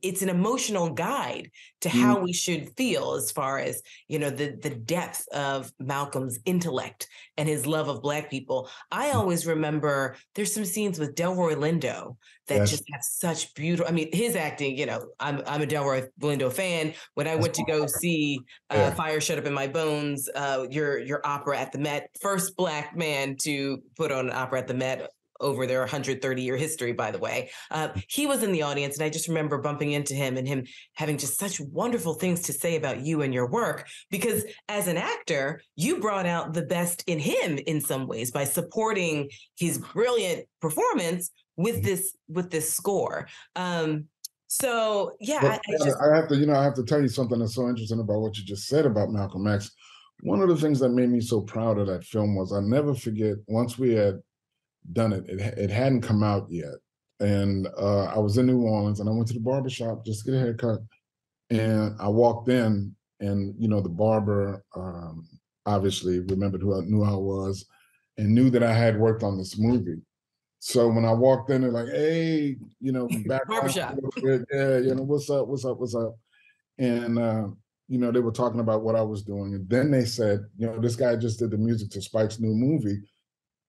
[0.03, 4.57] it's an emotional guide to how we should feel as far as you know the
[4.63, 8.69] the depth of Malcolm's intellect and his love of black people.
[8.93, 12.17] I always remember there's some scenes with Delroy Lindo
[12.49, 12.71] that Yes.
[12.71, 13.89] just have such beautiful.
[13.89, 14.77] I mean, his acting.
[14.77, 16.93] You know, I'm I'm a Delroy Lindo fan.
[17.15, 18.41] When I went to go see
[18.71, 18.95] uh, Yeah.
[18.95, 22.97] Fire Shut Up in My Bones, uh, your your opera at the Met, first black
[22.97, 25.11] man to put on an opera at the Met.
[25.41, 27.51] Over their 130 year history, by the way.
[27.71, 30.67] Uh, he was in the audience, and I just remember bumping into him and him
[30.95, 33.87] having just such wonderful things to say about you and your work.
[34.11, 38.45] Because as an actor, you brought out the best in him in some ways by
[38.45, 41.85] supporting his brilliant performance with mm-hmm.
[41.85, 43.29] this with this score.
[43.57, 44.07] Um,
[44.47, 45.97] so yeah, I, I, just...
[46.01, 48.21] I have to, you know, I have to tell you something that's so interesting about
[48.21, 49.71] what you just said about Malcolm X.
[50.23, 52.95] One of the things that made me so proud of that film was I never
[52.95, 54.21] forget once we had
[54.93, 56.75] done it, it, it hadn't come out yet.
[57.21, 60.25] And uh, I was in New Orleans and I went to the barber shop just
[60.25, 60.81] to get a haircut.
[61.51, 65.29] And I walked in and, you know, the barber um,
[65.67, 67.67] obviously remembered who I knew I was
[68.17, 70.01] and knew that I had worked on this movie.
[70.61, 75.03] So when I walked in, they're like, "Hey, you know, back barbershop, yeah, you know,
[75.03, 76.17] what's up, what's up, what's up?"
[76.79, 77.49] And uh,
[77.89, 80.67] you know, they were talking about what I was doing, and then they said, "You
[80.67, 83.01] know, this guy just did the music to Spike's new movie,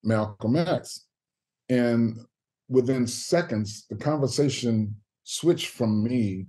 [0.04, 1.06] Malcolm X,"
[1.70, 2.20] and
[2.70, 6.48] within seconds, the conversation switched from me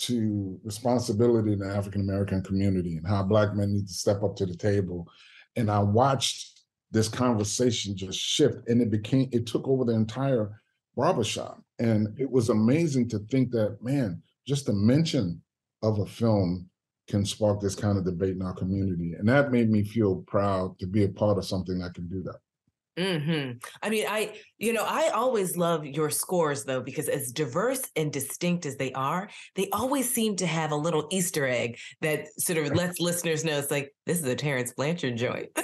[0.00, 4.34] to responsibility in the African American community and how Black men need to step up
[4.36, 5.06] to the table.
[5.56, 6.60] And I watched
[6.90, 10.60] this conversation just shift and it became it took over the entire
[10.96, 11.62] barbershop.
[11.78, 15.42] And it was amazing to think that man just the mention
[15.82, 16.68] of a film
[17.08, 19.14] can spark this kind of debate in our community.
[19.18, 22.22] And that made me feel proud to be a part of something that can do
[22.22, 22.38] that
[22.98, 27.82] hmm I mean, I, you know, I always love your scores though, because as diverse
[27.96, 32.26] and distinct as they are, they always seem to have a little Easter egg that
[32.38, 35.48] sort of lets listeners know it's like, this is a Terence Blanchard joint.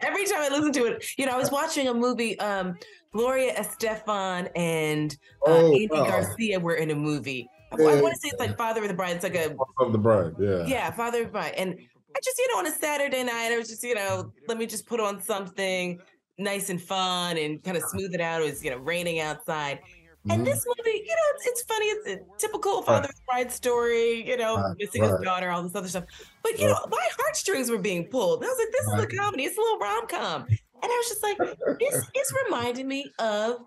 [0.00, 2.74] Every time I listen to it, you know, I was watching a movie, um,
[3.12, 6.06] Gloria Estefan and uh, oh, Andy wow.
[6.06, 7.48] Garcia were in a movie.
[7.72, 9.16] I, I want to say it's like Father of the Bride.
[9.16, 10.66] It's like a of the Bride, yeah.
[10.66, 11.54] Yeah, Father of the Bride.
[11.56, 11.78] And
[12.14, 14.66] I just, you know, on a Saturday night, I was just, you know, let me
[14.66, 16.00] just put on something
[16.38, 18.40] nice and fun and kind of smooth it out.
[18.42, 19.80] It was, you know, raining outside.
[20.24, 20.44] And mm-hmm.
[20.44, 21.86] this movie, you know, it's, it's funny.
[21.86, 23.44] It's a typical father right.
[23.44, 24.76] bride story, you know, right.
[24.78, 25.10] missing right.
[25.10, 26.04] his daughter, all this other stuff.
[26.44, 28.44] But, you know, my heartstrings were being pulled.
[28.44, 29.44] I was like, this is a comedy.
[29.44, 30.42] It's a little rom com.
[30.44, 31.38] And I was just like,
[31.80, 33.62] this is reminding me of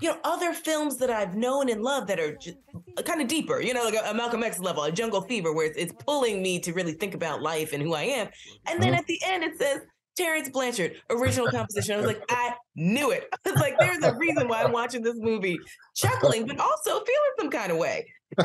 [0.00, 2.56] you know other films that I've known and loved that are just
[3.04, 5.66] kind of deeper, you know, like a, a, Malcolm X level, a Jungle Fever, where
[5.66, 8.28] it's, it's, pulling me to really think about life and who I am.
[8.66, 9.00] And then uh-huh.
[9.00, 9.82] at the end, it says
[10.16, 11.94] Terence Blanchard, original composition.
[11.94, 13.28] I was like, I knew it.
[13.46, 15.58] I was like, there's a reason why I'm watching this movie,
[15.96, 18.06] chuckling, but also feeling some kind of way.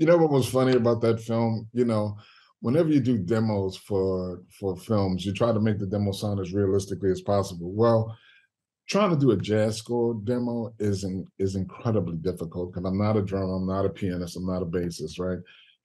[0.00, 1.68] you know what was funny about that film?
[1.72, 2.16] You know,
[2.60, 6.52] whenever you do demos for for films, you try to make the demo sound as
[6.52, 7.72] realistically as possible.
[7.72, 8.16] Well
[8.88, 13.16] trying to do a jazz score demo is in, is incredibly difficult because I'm not
[13.16, 15.38] a drummer, I'm not a pianist, I'm not a bassist, right?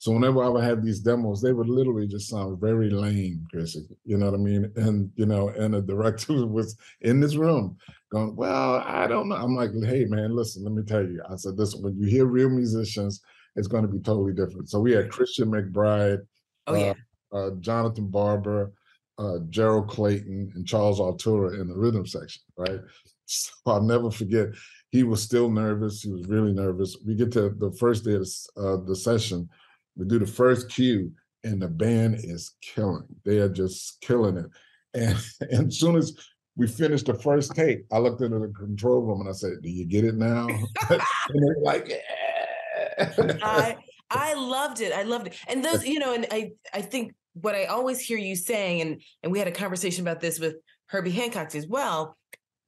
[0.04, 3.78] So whenever I would have these demos, they would literally just sound very lame, Chris.
[4.04, 4.70] You know what I mean?
[4.76, 7.78] And you know, and the director was in this room
[8.12, 10.66] going, "Well, I don't know." I'm like, "Hey, man, listen.
[10.66, 13.22] Let me tell you." I said, "This when you hear real musicians,
[13.56, 16.20] it's going to be totally different." So we had Christian McBride,
[16.68, 16.94] oh yeah,
[17.32, 18.74] uh, uh, Jonathan Barber,
[19.18, 22.80] uh, Gerald Clayton and Charles Altura in the rhythm section, right?
[23.26, 24.50] So I'll never forget.
[24.92, 26.02] He was still nervous.
[26.02, 26.98] He was really nervous.
[27.08, 29.50] We get to the first day of the, uh, the session.
[29.96, 31.10] We do the first cue,
[31.46, 33.08] and the band is killing.
[33.24, 34.46] They are just killing it.
[34.96, 35.18] And,
[35.50, 36.16] and as soon as
[36.56, 39.70] we finished the first take, I looked into the control room and I said, "Do
[39.70, 40.48] you get it now?"
[40.90, 41.02] and
[41.34, 43.78] they're like, "Yeah." I
[44.12, 44.94] I loved it.
[44.94, 45.36] I loved it.
[45.48, 49.02] And those, you know, and I I think what I always hear you saying, and
[49.22, 50.56] and we had a conversation about this with
[50.88, 52.18] Herbie Hancock as well.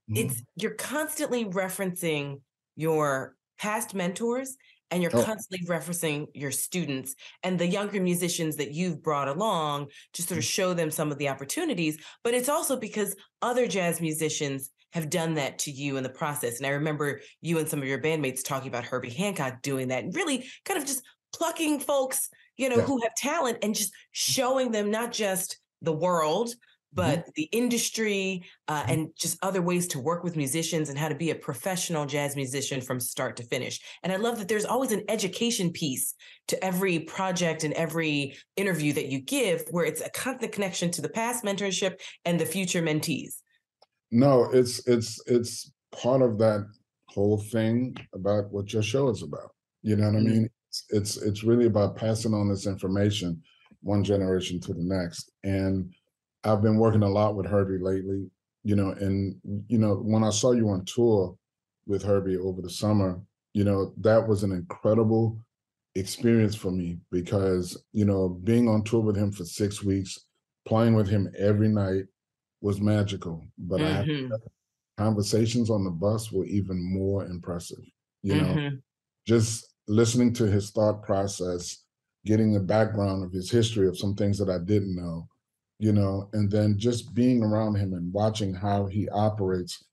[0.09, 0.25] Mm-hmm.
[0.25, 2.41] It's you're constantly referencing
[2.75, 4.57] your past mentors
[4.91, 5.23] and you're oh.
[5.23, 10.43] constantly referencing your students and the younger musicians that you've brought along to sort of
[10.43, 10.49] mm.
[10.49, 11.97] show them some of the opportunities.
[12.23, 16.57] But it's also because other jazz musicians have done that to you in the process.
[16.57, 20.03] And I remember you and some of your bandmates talking about Herbie Hancock doing that
[20.03, 22.83] and really kind of just plucking folks you know, yeah.
[22.83, 26.53] who have talent and just showing them not just the world,
[26.95, 27.29] but mm-hmm.
[27.35, 28.91] the industry uh, mm-hmm.
[28.91, 32.35] and just other ways to work with musicians and how to be a professional jazz
[32.35, 33.81] musician from start to finish.
[34.01, 36.15] And I love that there's always an education piece
[36.47, 41.01] to every project and every interview that you give, where it's a constant connection to
[41.01, 43.35] the past mentorship and the future mentees.
[44.11, 46.65] No, it's it's it's part of that
[47.09, 49.51] whole thing about what your show is about.
[49.81, 50.27] You know what mm-hmm.
[50.27, 50.49] I mean?
[50.89, 53.41] It's it's really about passing on this information
[53.81, 55.31] one generation to the next.
[55.43, 55.93] And
[56.43, 58.29] I've been working a lot with Herbie lately,
[58.63, 61.37] you know, and you know, when I saw you on tour
[61.85, 63.21] with Herbie over the summer,
[63.53, 65.39] you know, that was an incredible
[65.93, 70.25] experience for me because, you know, being on tour with him for six weeks,
[70.65, 72.05] playing with him every night
[72.61, 73.45] was magical.
[73.57, 74.33] But mm-hmm.
[74.33, 74.37] I,
[74.97, 77.83] conversations on the bus were even more impressive.
[78.23, 78.81] You know, Mhm.
[79.27, 81.83] just listening to his thought process,
[82.25, 85.27] getting the background of his history of some things that I didn't know,
[85.79, 89.83] you know, and then just being around him and watching how he operates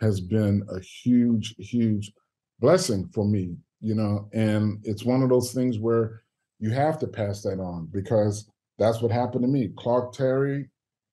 [0.00, 2.12] has been a huge, huge
[2.60, 6.22] blessing for me, you know, and it's one of those things where
[6.60, 9.70] you have to pass that on because that's what happened to me.
[9.76, 10.68] Clark Terry,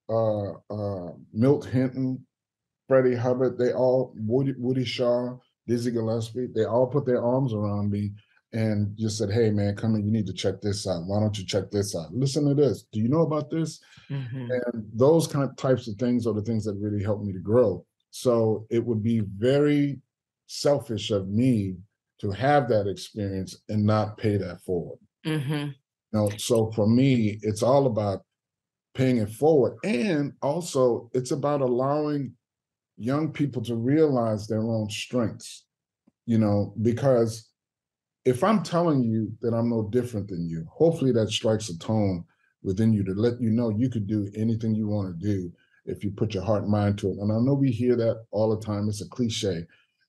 [0.10, 2.26] uh, uh, Milt Hinton,
[2.88, 7.90] Freddie Hubbard, they all Woody, Woody Shaw, Dizzy Gillespie, they all put their arms around
[7.90, 8.12] me
[8.56, 10.06] and just said, "Hey, man, come in.
[10.06, 11.06] You need to check this out.
[11.06, 12.14] Why don't you check this out?
[12.14, 12.86] Listen to this.
[12.92, 14.50] Do you know about this?" Mhm.
[14.50, 17.40] And those kind of types of things are the things that really helped me to
[17.40, 17.86] grow.
[18.12, 20.02] So it would be very
[20.48, 21.78] selfish of me
[22.20, 25.00] to have that experience and not pay that forward.
[25.26, 25.68] Mhm.
[25.68, 28.26] You know, so for me, it's all about
[28.96, 29.78] paying it forward.
[29.84, 32.36] And also it's about allowing
[32.98, 35.66] young people to realize their own strengths,
[36.26, 37.50] you know, because
[38.26, 42.26] if I'm telling you that I'm no different than you, hopefully that strikes a tone
[42.64, 45.54] within you to let you know you could do anything you want to do
[45.86, 47.20] if you put your heart and mind to it.
[47.20, 48.90] And I know we hear that all the time.
[48.90, 49.66] It's a cliche,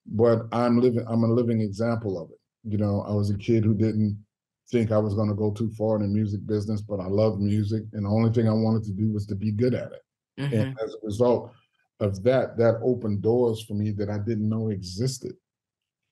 [0.07, 2.39] but I'm living, I'm a living example of it.
[2.65, 4.25] You know, I was a kid who didn't
[4.71, 7.39] think I was going to go too far in the music business, but I love
[7.39, 7.85] music.
[7.93, 10.03] And the only thing I wanted to do was to be good at it.
[10.39, 10.53] Mhm.
[10.53, 11.53] And as a result
[12.01, 15.35] of that, that opened doors for me that I didn't know existed.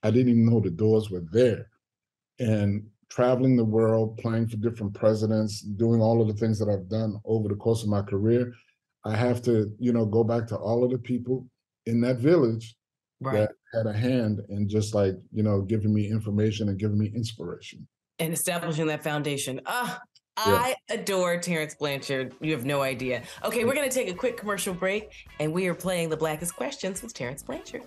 [0.02, 1.70] I didn't even know the doors were there.
[2.38, 6.88] And traveling the world, playing for different presidents, doing all of the things that I've
[6.88, 8.52] done over the course of my career,
[9.04, 11.46] I have to, you know, go back to all of the people
[11.86, 12.74] in that village
[13.20, 13.48] Right.
[13.48, 17.12] that had a hand in just like, you know, giving me information and giving me
[17.14, 17.86] inspiration.
[18.20, 19.60] and establishing that foundation.
[19.66, 20.00] Ah,
[20.46, 20.52] Yeah.
[20.54, 22.34] I adore Terence Blanchard.
[22.40, 23.22] You have no idea.
[23.44, 26.54] Okay, we're going to take a quick commercial break, and we are playing the Blackest
[26.56, 27.82] Questions with Terence Blanchard.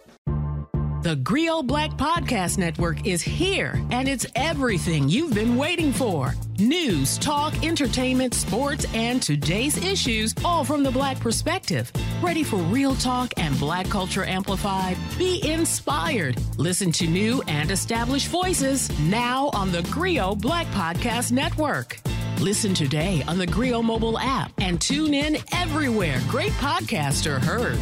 [1.04, 7.20] The Grio Black Podcast Network is here, and it's everything you've been waiting for news,
[7.20, 11.92] talk, entertainment, sports, and today's issues, all from the Black perspective.
[12.22, 14.98] Ready for real talk and Black culture amplified?
[15.20, 16.42] Be inspired.
[16.58, 22.00] Listen to new and established voices now on the Grio Black Podcast Network.
[22.40, 27.80] Listen today on the Grio mobile app and tune in everywhere great podcasts are heard.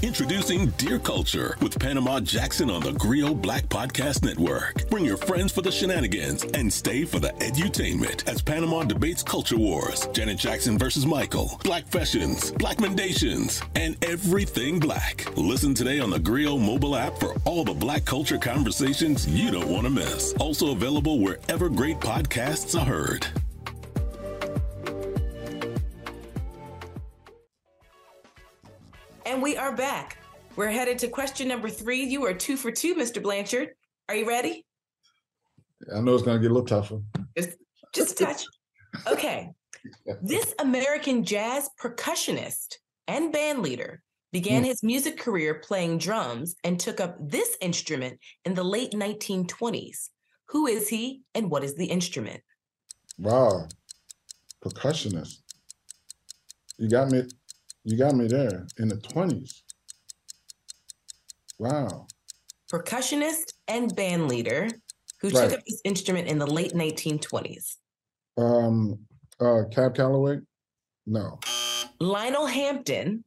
[0.00, 4.88] Introducing Dear Culture with Panama Jackson on the Grio Black Podcast Network.
[4.90, 9.56] Bring your friends for the shenanigans and stay for the edutainment as Panama debates culture
[9.58, 15.26] wars, Janet Jackson versus Michael, Black fashions, Black mendations, and everything black.
[15.36, 19.68] Listen today on the Grio mobile app for all the black culture conversations you don't
[19.68, 20.32] want to miss.
[20.34, 23.26] Also available wherever great podcasts are heard.
[29.28, 30.16] And we are back.
[30.56, 32.02] We're headed to question number three.
[32.02, 33.22] You are two for two, Mr.
[33.22, 33.74] Blanchard.
[34.08, 34.64] Are you ready?
[35.94, 37.02] I know it's going to get a little tougher.
[37.92, 38.46] Just a touch.
[39.06, 39.50] Okay.
[40.22, 44.00] This American jazz percussionist and band leader
[44.32, 44.68] began hmm.
[44.68, 50.08] his music career playing drums and took up this instrument in the late 1920s.
[50.46, 52.40] Who is he and what is the instrument?
[53.18, 53.68] Wow.
[54.64, 55.42] Percussionist.
[56.78, 57.24] You got me
[57.88, 59.62] you got me there in the 20s.
[61.58, 62.06] Wow.
[62.70, 64.68] Percussionist and band leader
[65.20, 65.48] who Right.
[65.50, 67.76] took up this instrument in the late 1920s.
[68.36, 68.98] Um
[69.40, 70.40] uh Cab Calloway?
[71.06, 71.40] No.
[71.98, 73.24] Lionel Hampton.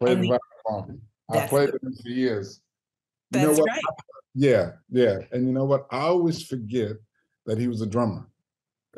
[0.00, 1.00] Played the- violin.
[1.30, 2.60] I played with him for years.
[3.32, 3.68] You know That's what?
[3.70, 3.82] right.
[4.34, 5.18] Yeah, yeah.
[5.32, 5.86] And you know what?
[5.90, 6.96] I always forget
[7.46, 8.28] that he was a drummer.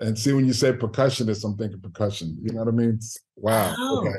[0.00, 2.36] And see, when you say percussionist, I'm thinking percussion.
[2.42, 2.98] You know what I mean?
[3.36, 3.74] Wow.
[3.78, 4.00] Oh.
[4.00, 4.18] Okay.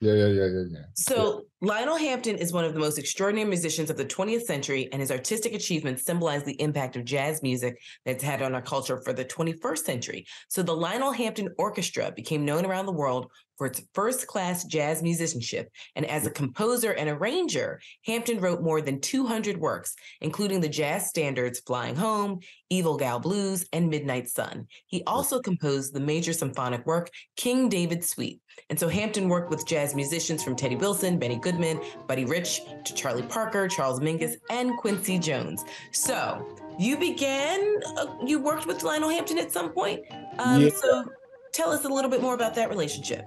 [0.00, 0.78] Yeah, yeah, yeah, yeah, yeah.
[0.94, 5.00] So, Lionel Hampton is one of the most extraordinary musicians of the 20th century, and
[5.00, 9.12] his artistic achievements symbolize the impact of jazz music that's had on our culture for
[9.12, 10.26] the 21st century.
[10.48, 15.02] So, the Lionel Hampton Orchestra became known around the world for its first class jazz
[15.02, 15.68] musicianship.
[15.94, 21.10] And as a composer and arranger, Hampton wrote more than 200 works, including the jazz
[21.10, 24.66] standards Flying Home, Evil Gal Blues, and Midnight Sun.
[24.86, 28.40] He also composed the major symphonic work, King David Suite.
[28.70, 32.94] And so Hampton worked with jazz musicians from Teddy Wilson, Benny Goodman, Buddy Rich, to
[32.94, 35.66] Charlie Parker, Charles Mingus, and Quincy Jones.
[35.92, 40.00] So you began, uh, you worked with Lionel Hampton at some point.
[40.38, 40.70] Um, Yeah.
[40.70, 41.04] So
[41.52, 43.26] tell us a little bit more about that relationship.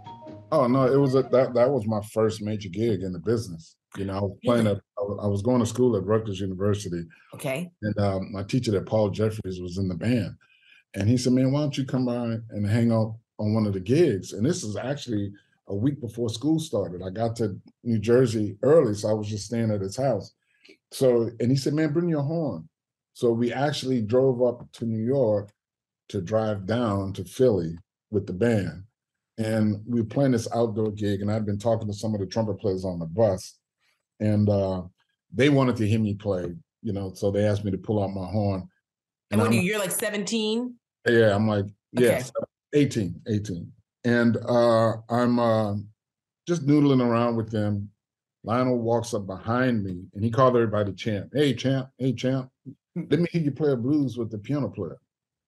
[0.54, 3.76] Oh no, it was a that that was my first major gig in the business.
[3.98, 4.80] You know, I was playing at
[5.22, 7.70] I was- going to school at Rutgers University, Okay.
[7.82, 10.36] and um, my teacher there, Paul Jeffries, was in the band,
[10.94, 13.74] and he said, "Man, why don't you come by and hang out on one of
[13.74, 15.32] the gigs, and this is actually
[15.68, 17.02] a week before school started.
[17.02, 20.34] I got to New Jersey early, so I was just staying at his house.
[20.92, 22.70] So, and he said, "Man, bring your horn."
[23.14, 25.50] So we actually drove up to New York
[26.10, 27.76] to drive down to Philly
[28.12, 28.84] with the band,
[29.38, 31.22] and we were playing this outdoor gig.
[31.22, 33.58] And I'd been talking to some of the trumpet players on the bus,
[34.20, 34.84] and uh,
[35.34, 36.54] they wanted to hear me play.
[36.82, 38.68] You know, so they asked me to pull out my horn.
[39.32, 40.76] And, when you, you're like 17?
[41.08, 42.24] Yeah, I'm like, yeah, Okay.
[42.74, 43.72] 18, 18.
[44.04, 45.76] And uh, I'm uh,
[46.48, 47.90] just noodling around with them.
[48.44, 51.32] Lionel walks up behind me and he called everybody champ.
[51.34, 51.90] Hey, champ.
[51.98, 52.50] Hey, champ.
[52.96, 55.00] Let me hear you play a blues with the piano player.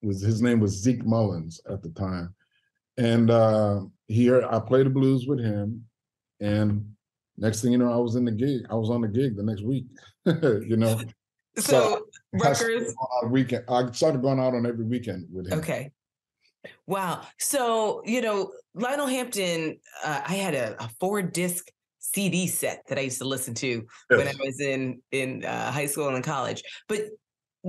[0.02, 2.34] Was his name was Zeke Mullins at the time.
[2.98, 5.84] And uh, here I played the blues with him.
[6.40, 6.92] And
[7.36, 8.66] next thing you know, I was in the gig.
[8.70, 9.86] I was on the gig the next week.
[10.24, 11.00] you know,
[11.58, 12.94] So, I started Rutgers,
[13.24, 13.64] out weekend.
[13.68, 15.58] I started going out on every weekend with him.
[15.58, 15.90] okay.
[16.86, 17.22] Wow.
[17.38, 22.98] So, you know, Lionel Hampton, uh, I had a, a four disc CD set that
[22.98, 26.22] I used to listen to when I was in in uh, high school and in
[26.22, 26.62] college.
[26.88, 27.06] But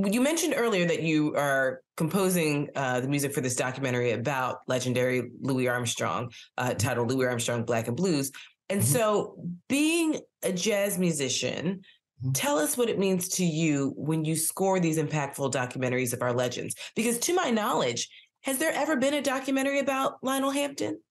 [0.05, 5.31] you mentioned earlier that you are composing uh, the music for this documentary about legendary
[5.41, 8.31] Louis Armstrong, uh, titled Louis Armstrong Black and Blues.
[8.69, 8.85] And Mhm.
[8.85, 9.35] so,
[9.69, 11.81] being a jazz musician,
[12.23, 12.31] Mhm.
[12.33, 16.33] tell us what it means to you when you score these impactful documentaries of our
[16.33, 16.75] legends.
[16.95, 18.07] Because, to my knowledge,
[18.43, 21.01] has there ever been a documentary about Lionel Hampton?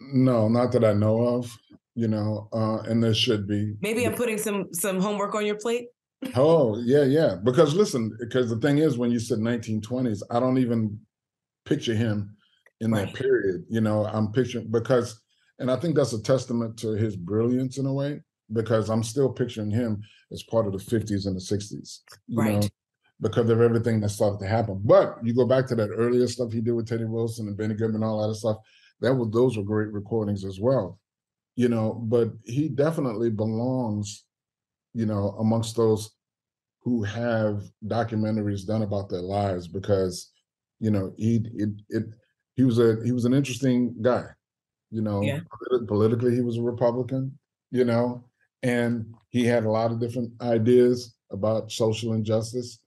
[0.00, 1.56] No, not that I know of,
[1.94, 3.74] you know, uh, and there should be.
[3.80, 5.88] Maybe I'm putting some some homework on your plate.
[6.34, 7.36] Oh, yeah, yeah.
[7.42, 10.98] Because listen, because the thing is, when you said 1920s, I don't even
[11.64, 12.36] picture him
[12.80, 13.14] in that Right.
[13.14, 13.64] period.
[13.68, 15.20] You know, I'm picturing because,
[15.58, 18.20] and I think that's a testament to his brilliance in a way,
[18.52, 20.02] because I'm still picturing him
[20.32, 22.00] as part of the 50s and the 60s.
[22.26, 22.60] You know,
[23.20, 24.80] because of everything that started to happen.
[24.84, 27.74] But you go back to that earlier stuff he did with Teddy Wilson and Benny
[27.74, 28.58] Goodman, all that stuff.
[29.00, 30.98] That was those were great recordings as well.
[31.56, 34.24] You know, but he definitely belongs,
[34.98, 36.02] you know, amongst those
[36.82, 40.32] who have documentaries done about their lives because,
[40.80, 41.32] you know, he
[41.64, 42.04] it, it
[42.56, 44.24] he was a he was an interesting guy.
[44.90, 45.40] You know, Yeah.
[45.52, 47.38] politi- politically he was a Republican,
[47.70, 48.24] you know,
[48.62, 52.80] and he had a lot of different ideas about social injustice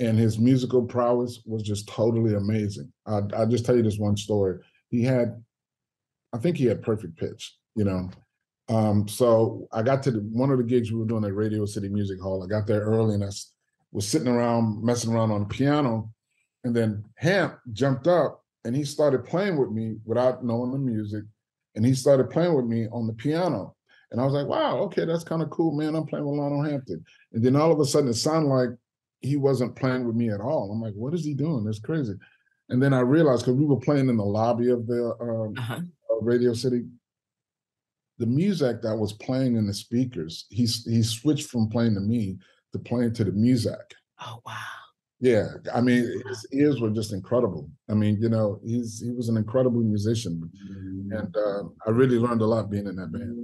[0.00, 2.92] and his musical prowess was just totally amazing.
[3.06, 4.54] I I just tell you this one story.
[4.90, 5.42] He had,
[6.34, 7.42] I think he had perfect pitch,
[7.74, 8.10] you know.
[8.68, 11.64] Um, so I got to the, one of the gigs we were doing at Radio
[11.64, 12.42] City Music Hall.
[12.42, 13.30] I got there early and I
[13.92, 16.10] was sitting around messing around on the piano,
[16.64, 21.24] and then Hamp jumped up and he started playing with me without knowing the music,
[21.74, 23.74] and he started playing with me on the piano.
[24.10, 25.94] And I was like, wow, okay, that's kind of cool, man.
[25.94, 27.04] I'm playing with Lionel Hampton.
[27.32, 28.70] And then all of a sudden it sounded like
[29.20, 30.70] he wasn't playing with me at all.
[30.70, 31.64] I'm like, what is he doing?
[31.64, 32.14] That's crazy.
[32.70, 35.80] And then I realized because we were playing in the lobby of the um, Uh-huh.
[36.20, 36.84] Radio City,
[38.18, 42.38] the music that was playing in the speakers, he he switched from playing to me
[42.72, 43.94] to playing to the music.
[44.20, 44.54] Oh wow.
[45.20, 47.68] Yeah, I mean, his ears were just incredible.
[47.90, 50.48] I mean, you know, he's he was an incredible musician,
[51.10, 53.36] and uh, I really learned a lot being in that band.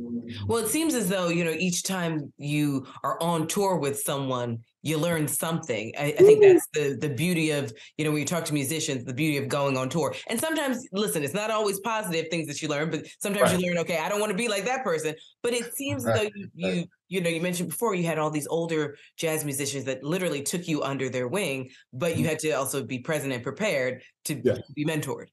[0.46, 4.60] Well, it seems as though, you know, each time you are on tour with someone,
[4.84, 5.92] you learn something.
[5.98, 6.52] I, I think mm-hmm.
[6.52, 9.48] that's the the beauty of, you know, when you talk to musicians, the beauty of
[9.48, 10.14] going on tour.
[10.28, 13.60] And sometimes, listen, it's not always positive things that you learn, but sometimes Right.
[13.60, 15.14] you learn, okay, I don't want to be like that person.
[15.42, 18.30] But it seems as though you, you, you know, you mentioned before you had all
[18.30, 22.28] these older jazz musicians that literally took you under their wing, but you mm-hmm.
[22.28, 24.58] had to also be present and prepared to Yeah.
[24.74, 25.28] be mentored.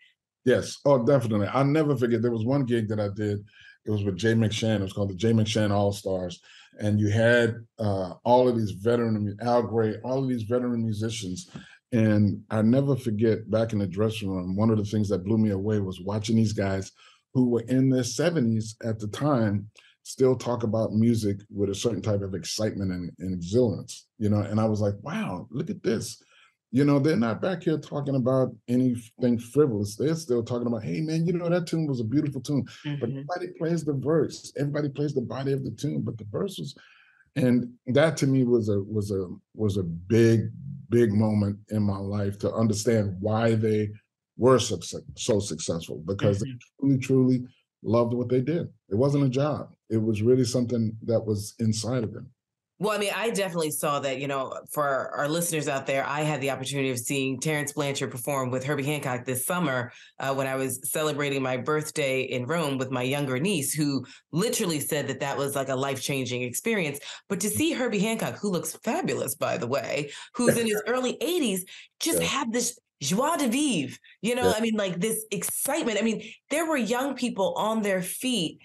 [0.45, 1.47] Yes, oh, definitely.
[1.47, 2.21] I'll never forget.
[2.21, 3.43] There was one gig that I did.
[3.85, 4.77] It was with Jay McShann.
[4.77, 6.39] It was called the Jay McShann All Stars,
[6.81, 11.49] and you had uh, all of these veteran, Al Grey, all of these veteran musicians.
[11.91, 15.37] And I never forget back in the dressing room, one of the things that blew
[15.37, 16.91] me away was watching these guys
[17.33, 19.69] who were in their 70s at the time
[20.03, 24.39] still talk about music with a certain type of excitement and, and you know.
[24.39, 26.21] And I was like, wow, look at this
[26.71, 29.95] you know, they're not back here talking about anything frivolous.
[29.95, 33.09] They're still talking about, hey man, you know that tune was a beautiful tune, but
[33.09, 33.25] Mhm.
[33.27, 34.53] nobody plays the verse.
[34.57, 36.73] Everybody plays the body of the tune, but the verse was,
[37.35, 40.49] and that to me was a was a was a big
[40.89, 43.89] big moment in my life to understand why they
[44.37, 44.77] were so,
[45.15, 46.47] so successful because they
[46.79, 47.43] truly truly
[47.83, 48.67] loved what they did.
[48.89, 49.73] It wasn't a job.
[49.89, 52.29] It was really something that was inside of them.
[52.81, 56.21] Well, I mean, I definitely saw that, you know, for our listeners out there, I
[56.21, 60.47] had the opportunity of seeing Terence Blanchard perform with Herbie Hancock this summer uh, when
[60.47, 65.19] I was celebrating my birthday in Rome with my younger niece, who literally said that
[65.19, 66.99] that was like a life changing experience.
[67.29, 71.17] But to see Herbie Hancock, who looks fabulous, by the way, who's in his early
[71.21, 71.59] 80s,
[71.99, 72.25] just Yeah.
[72.29, 73.95] have this joie de vivre.
[74.23, 74.53] You know, Yeah.
[74.57, 75.99] I mean, like this excitement.
[75.99, 78.59] I mean, there were young people on their feet,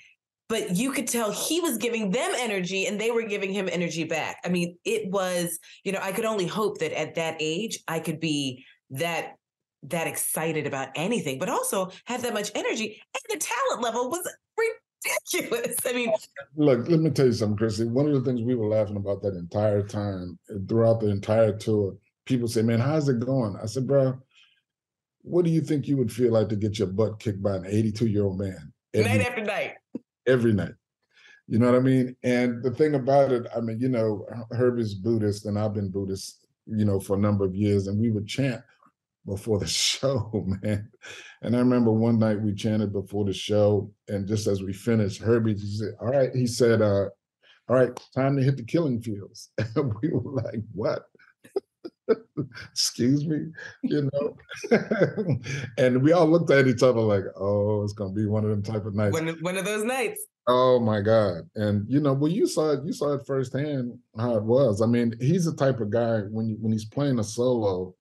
[0.49, 4.05] but you could tell he was giving them energy and they were giving him energy
[4.05, 4.39] back.
[4.45, 7.99] I mean, it was, you know, I could only hope that at that age I
[7.99, 9.35] could be that
[9.85, 13.01] that excited about anything, but also have that much energy.
[13.15, 14.29] And the talent level was
[15.33, 15.77] ridiculous.
[15.85, 16.13] I mean,
[16.57, 17.85] Look, let me tell you something, Chrissy.
[17.85, 21.57] One of the things we were laughing about that entire time, uh, throughout the entire
[21.57, 23.57] tour, people say, Man, how's it going?
[23.63, 24.19] I said, Bro,
[25.23, 27.67] what do you think you would feel like to get your butt kicked by an
[27.67, 29.75] 82 year old man every, night after night.
[30.27, 30.75] Every night?
[31.49, 32.17] You know what I mean?
[32.23, 36.47] And the thing about it, I mean, you know, Herbie's Buddhist and I've been Buddhist,
[36.67, 38.63] you know, for a number of years, and we would chant
[39.27, 40.91] before the show, man.
[41.43, 45.21] And I remember one night we chanted before the show, and just as we finished,
[45.21, 47.07] Herbie said, All right, he said, uh,
[47.69, 49.51] all right, time to hit the killing fields.
[49.77, 51.07] And we were like, what?
[52.71, 53.47] Excuse me,
[53.83, 54.11] you
[54.71, 55.39] know?
[55.79, 58.63] and we all looked at each other like, oh, it's gonna be one of them
[58.63, 59.13] type of nights.
[59.13, 60.25] One, one of those nights.
[60.49, 61.43] Oh my God.
[61.57, 64.81] And you know, well, you saw it, you saw it firsthand how it was.
[64.81, 67.95] I mean, he's the type of guy when you, when he's playing a solo,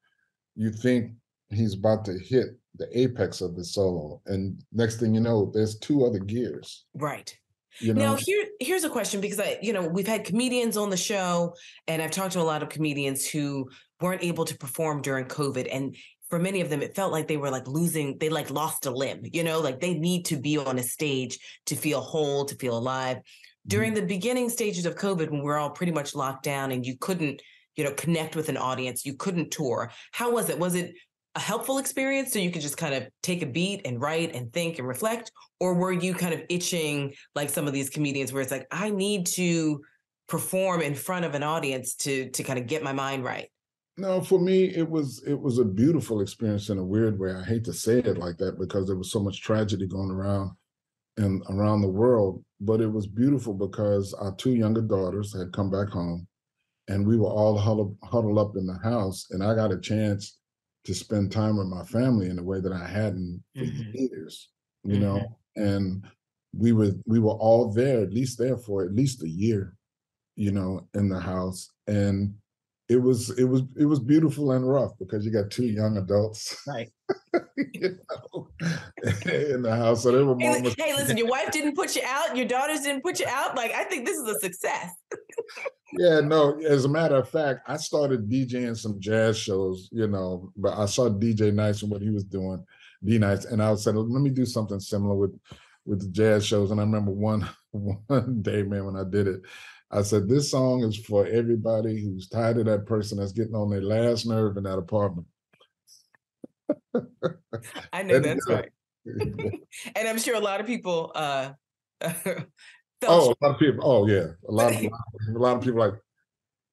[0.55, 1.13] you think
[1.49, 4.21] he's about to hit the apex of the solo.
[4.27, 6.85] And next thing you know, there's two other gears.
[6.93, 7.35] Right.
[7.79, 10.89] You know, Now here here's a question because I you know we've had comedians on
[10.89, 11.55] the show
[11.87, 13.69] and I've talked to a lot of comedians who
[14.01, 15.95] weren't able to perform during COVID and
[16.29, 18.91] for many of them it felt like they were like losing they like lost a
[18.91, 22.55] limb you know like they need to be on a stage to feel whole to
[22.55, 23.17] feel alive.
[23.67, 24.01] During mm-hmm.
[24.01, 26.97] the beginning stages of COVID when we we're all pretty much locked down and you
[26.99, 27.41] couldn't
[27.75, 30.59] you know connect with an audience you couldn't tour how was it?
[30.59, 30.93] Was it
[31.35, 34.53] a helpful experience so you could just kind of take a beat and write and
[34.53, 35.31] think and reflect?
[35.59, 38.89] Or were you kind of itching like some of these comedians where it's like i
[38.89, 39.81] need to
[40.27, 43.49] perform in front of an audience to to kind of get my mind right
[43.97, 47.33] No, for me, it was it was a beautiful experience in a weird way.
[47.33, 50.51] I hate to say it like that because there was so much tragedy going around
[51.17, 55.71] and around the world, but it was beautiful because our two younger daughters had come
[55.71, 56.27] back home,
[56.89, 60.39] and we were all huddled, huddled up in the house, and I got a chance
[60.85, 63.93] to spend time with my family in a way that I hadn't for Mhm.
[63.93, 64.49] years,
[64.83, 65.39] you know.
[65.55, 66.05] And
[66.53, 69.77] we were we were all there, at least there for at least a year,
[70.35, 72.35] you know, in the house, and
[72.87, 76.61] it was it was it was beautiful and rough because you got two young adults
[76.67, 76.91] Right.
[77.73, 78.47] you know,
[79.25, 80.03] in the house.
[80.03, 80.75] So there were hey, moments.
[80.77, 83.71] hey listen your wife didn't put you out your daughters didn't put you out like
[83.71, 84.91] i think this is a success
[85.97, 86.59] Yeah, no.
[86.61, 90.87] As a matter of fact, I started DJing some jazz shows, you know, but I
[90.87, 92.65] saw DJ Nice and what he was doing,
[93.03, 95.39] D Nice, and I said, let me do something similar with
[95.85, 96.71] with the jazz shows.
[96.71, 99.41] And I remember one one day, man, when I did it,
[99.91, 103.69] I said, this song is for everybody who's tired of that person that's getting on
[103.69, 105.27] their last nerve in that apartment.
[107.93, 108.71] i know And, that's uh, right
[109.95, 111.51] and i'm sure a lot of people uh
[112.01, 112.47] felt
[113.03, 113.79] Oh, a lot of people.
[113.83, 114.89] Oh, yeah, a lot of a
[115.39, 115.93] lot of people like.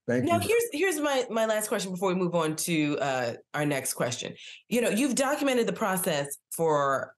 [0.08, 0.30] Thank you.
[0.30, 0.48] Now you.
[0.48, 4.34] here's here's my my last question before we move on to uh, our next question.
[4.68, 7.14] You know, you've documented the process for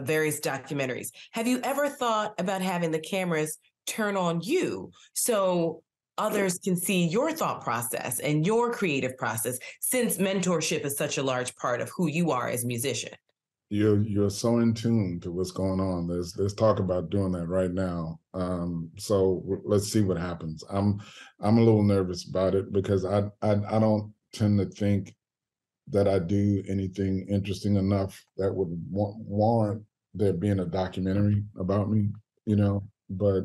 [0.00, 1.08] various documentaries.
[1.32, 5.82] Have you ever thought about having the cameras turn on you so
[6.18, 9.58] others can see your thought process and your creative process?
[9.80, 13.12] Since mentorship is such a large part of who you are as a musician.
[13.70, 16.06] you're you're so in tune to what's going on.
[16.06, 18.20] There's talk about doing that right now.
[18.34, 20.62] Um, so w- let's see what happens.
[20.70, 21.00] I'm
[21.40, 25.14] I'm a little nervous about it because I I, I don't tend to think
[25.88, 29.82] that I do anything interesting enough that would wa- warrant
[30.14, 32.10] there being a documentary about me.
[32.46, 33.44] You know, but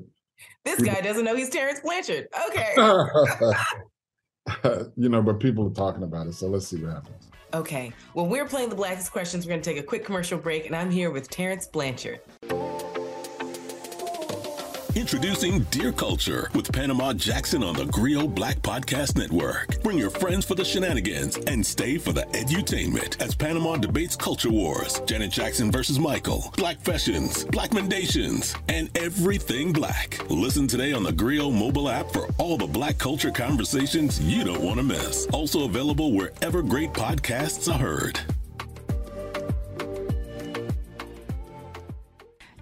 [0.65, 2.27] This guy doesn't know he's Terence Blanchard.
[2.49, 2.73] Okay.
[4.95, 6.33] you know, but people are talking about it.
[6.33, 7.29] So let's see what happens.
[7.53, 7.91] Okay.
[8.13, 9.45] Well, we're playing the Blackest Questions.
[9.45, 12.19] We're going to take a quick commercial break, and I'm here with Terence Blanchard.
[14.99, 19.81] Introducing Dear Culture with Panama Jackson on the Grio Black Podcast Network.
[19.81, 24.49] Bring your friends for the shenanigans and stay for the edutainment as Panama debates culture
[24.49, 30.19] wars, Janet Jackson versus Michael, Black fashions, Black mendations, and everything black.
[30.29, 34.61] Listen today on the Grio mobile app for all the black culture conversations you don't
[34.61, 35.27] want to miss.
[35.27, 38.19] Also available wherever great podcasts are heard.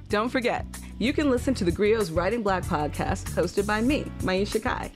[0.09, 0.65] Don't forget,
[0.99, 4.91] you can listen to the Grio's Writing Black podcast hosted by me, Maiysha Kai.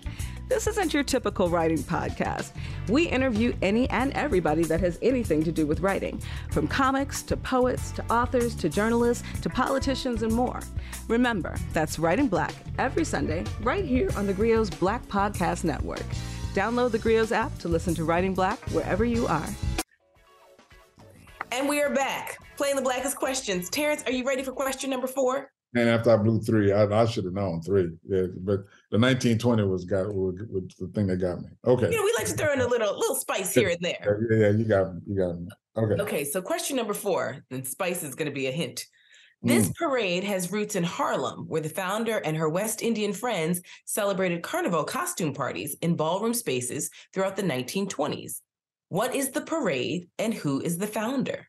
[0.50, 2.52] This isn't your typical writing podcast.
[2.90, 7.38] We interview any and everybody that has anything to do with writing, from comics to
[7.38, 10.60] poets to authors to journalists to politicians and more.
[11.08, 16.06] Remember, that's Writing Black every Sunday right here on the Grio's Black Podcast Network.
[16.54, 19.48] Download the Grio's app to listen to Writing Black wherever you are.
[21.54, 23.70] And we are back playing the blackest questions.
[23.70, 25.50] Terence, are you ready for question number four?
[25.74, 27.90] And after I blew three, I, I should have known three.
[28.08, 31.48] Yeah, but the 1920 was got was, was the thing that got me.
[31.66, 31.90] Okay.
[31.90, 34.28] You know, we like to throw in a little little spice here and there.
[34.30, 35.02] Yeah, yeah, you got me.
[35.08, 35.48] You got me.
[35.78, 36.02] Okay.
[36.02, 38.86] Okay, so question number four, and spice is going to be a hint.
[39.44, 39.76] This Mm.
[39.76, 44.84] parade has roots in Harlem, where the founder and her West Indian friends celebrated carnival
[44.84, 48.42] costume parties in ballroom spaces throughout the 1920s.
[48.90, 51.48] What is the parade and who is the founder?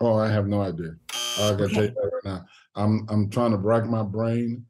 [0.00, 0.94] Oh, I have no idea.
[1.38, 2.44] I gotta tell you that right now.
[2.76, 4.64] I'm I'm trying to rack my brain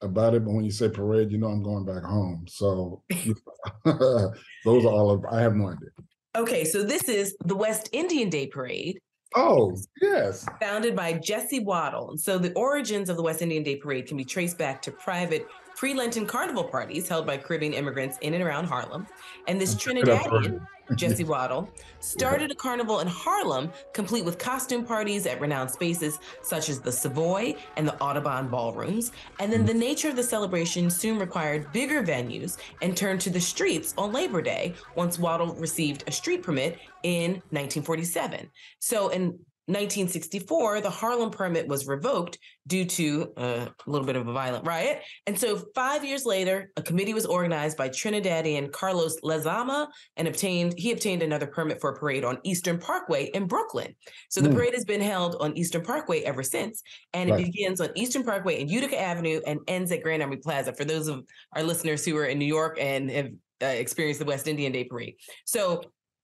[0.00, 2.44] about it, but when you say parade, you know I'm going back home.
[2.48, 3.02] So
[3.84, 5.90] those are all of I have no idea.
[6.34, 8.98] Okay, so this is the West Indian Day Parade,
[9.36, 10.46] Oh, yes.
[10.60, 12.10] founded by Jesse Waddle.
[12.10, 14.92] And so the origins of the West Indian Day Parade can be traced back to
[14.92, 15.46] private
[15.82, 19.04] pre Lenten carnival parties held by Caribbean immigrants in and around Harlem.
[19.48, 20.64] And this Check it out, Trinidadian,
[20.94, 21.68] Jesse Waddle,
[21.98, 26.92] started a carnival in Harlem, complete with costume parties at renowned spaces such as the
[26.92, 29.10] Savoy and the Audubon ballrooms.
[29.40, 33.40] And then the nature of the celebration soon required bigger venues and turned to the
[33.40, 38.48] streets on Labor Day once Waddle received a street permit in 1947.
[38.78, 39.36] So in
[39.66, 44.66] 1964, the Harlem permit was revoked due to uh, a little bit of a violent
[44.66, 45.02] riot.
[45.26, 50.74] And so, five years later, a committee was organized by Trinidadian Carlos Lezama and obtained
[50.76, 53.94] he obtained another permit for a parade on Eastern Parkway in Brooklyn.
[54.28, 54.54] So the Mm.
[54.54, 56.82] parade has been held on Eastern Parkway ever since,
[57.12, 60.72] and it begins on Eastern Parkway and Utica Avenue and ends at Grand Army Plaza.
[60.72, 61.24] For those of
[61.56, 63.30] our listeners who are in New York and have
[63.62, 65.82] uh, experienced the West Indian Day Parade, so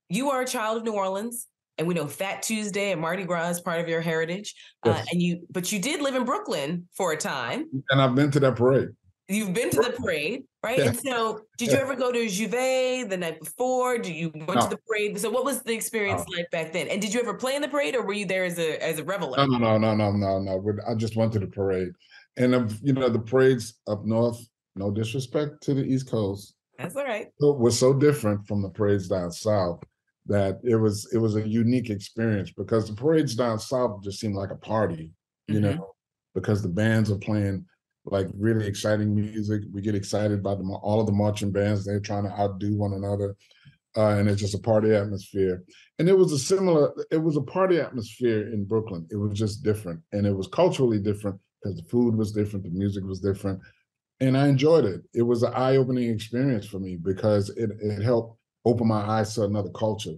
[0.09, 1.48] you are a child of New Orleans
[1.79, 4.55] and we know Fat Tuesday and Mardi Gras is part of your heritage.
[4.85, 7.67] Uh, and you, but you did live in Brooklyn for a time.
[7.91, 8.89] And I've been to that parade.
[9.31, 10.79] You've been to the parade, right?
[10.79, 10.87] Yeah.
[10.87, 13.99] And so, did you ever go to J'ouvert the night before?
[13.99, 14.63] Do you went No.
[14.63, 15.21] to the parade?
[15.21, 16.89] So, what was the experience like back then?
[16.89, 18.99] And did you ever play in the parade, or were you there as a as
[18.99, 19.37] a reveler?
[19.37, 20.79] No, no, no, no, no, no, no.
[20.89, 21.91] I just went to the parade.
[22.39, 24.41] And um, you know, the parades up north,
[24.77, 27.27] no disrespect to the East Coast, That's all right.
[27.39, 29.85] was so different from the parades down south
[30.29, 34.35] that it was it was a unique experience because the parades down south just seemed
[34.35, 35.11] like a party,
[35.49, 35.77] you Mhm.
[35.77, 35.95] know,
[36.35, 37.65] because the bands are playing
[38.05, 39.63] like really exciting music.
[39.73, 41.85] We get excited by the all of the marching bands.
[41.85, 43.37] They're trying to outdo one another,
[43.97, 45.65] uh, and it's just a party atmosphere.
[45.99, 46.93] And it was a similar.
[47.11, 49.07] It was a party atmosphere in Brooklyn.
[49.11, 52.71] It was just different, and it was culturally different because the food was different, the
[52.71, 53.61] music was different,
[54.21, 55.03] and I enjoyed it.
[55.15, 59.45] It was an eye-opening experience for me because it it helped open my eyes to
[59.45, 60.17] another culture,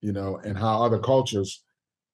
[0.00, 1.62] you know, and how other cultures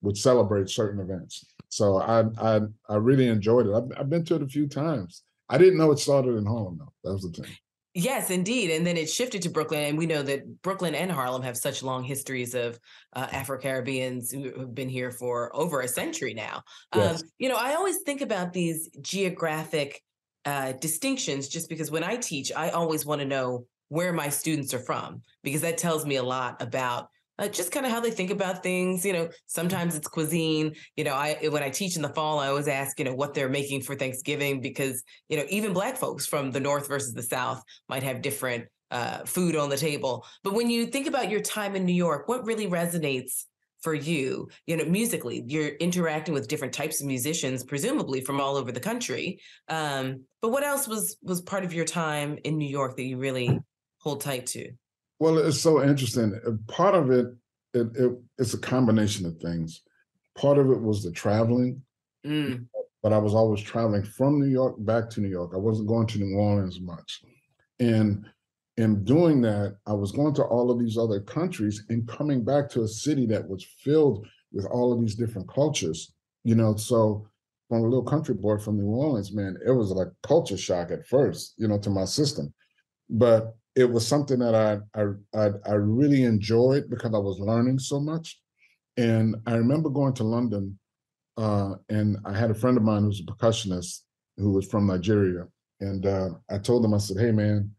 [0.03, 1.45] would celebrate certain events.
[1.69, 3.75] So I I I really enjoyed it.
[3.75, 5.23] I've, I've been to it a few times.
[5.49, 6.93] I didn't know it started in Harlem though.
[7.05, 7.53] That was the thing.
[7.99, 8.73] Yes, indeed.
[8.73, 9.85] And then it shifted to Brooklyn.
[9.85, 12.79] And we know that Brooklyn and Harlem have such long histories of
[13.15, 16.63] uh, Afro Caribbeans who have been here for over a century now.
[16.95, 17.23] Yes.
[17.23, 20.03] Um, you know, I always think about these geographic
[20.45, 24.75] uh, distinctions just because when I teach, I always want to know where my students
[24.75, 27.09] are from because that tells me a lot about
[27.39, 29.05] uh, just kind of how they think about things.
[29.05, 30.75] You know, sometimes it's cuisine.
[30.97, 33.35] You know, I when I teach in the fall, I always ask, you know, what
[33.35, 37.23] they're making for Thanksgiving because you know even Black folks from the North versus the
[37.23, 40.25] South might have different uh, food on the table.
[40.43, 43.45] But when you think about your time in New York, what really resonates
[43.83, 44.49] for you?
[44.67, 48.81] You know, musically, you're interacting with different types of musicians, presumably from all over the
[48.81, 49.41] country.
[49.69, 53.19] Um, but what else was was part of your time in New York that you
[53.19, 53.59] really
[53.99, 54.73] hold tight to?
[55.19, 56.39] Well, it's so interesting.
[56.47, 57.27] Uh, Part of it,
[57.75, 59.83] it, it it's a combination of things.
[60.37, 61.83] Part of it was the traveling,
[62.27, 62.67] Mm,
[63.03, 65.53] but I was always traveling from New York back to New York.
[65.55, 67.23] I wasn't going to New Orleans much.
[67.79, 68.27] And
[68.77, 72.69] in doing that, I was going to all of these other countries and coming back
[72.71, 76.13] to a city that was filled with all of these different cultures.
[76.43, 77.29] You know, so
[77.69, 81.07] from a little country boy from New Orleans, man, it was like culture shock at
[81.07, 82.53] first, you know, to my system.
[83.09, 84.79] But it was something that I
[85.35, 88.41] I I, really enjoyed because I was learning so much.
[88.97, 90.79] And I remember going to London
[91.37, 94.03] uh, and I had a friend of mine who's a percussionist
[94.37, 95.47] who was from Nigeria,
[95.81, 97.71] and uh, I told him, I said, "Hey, man,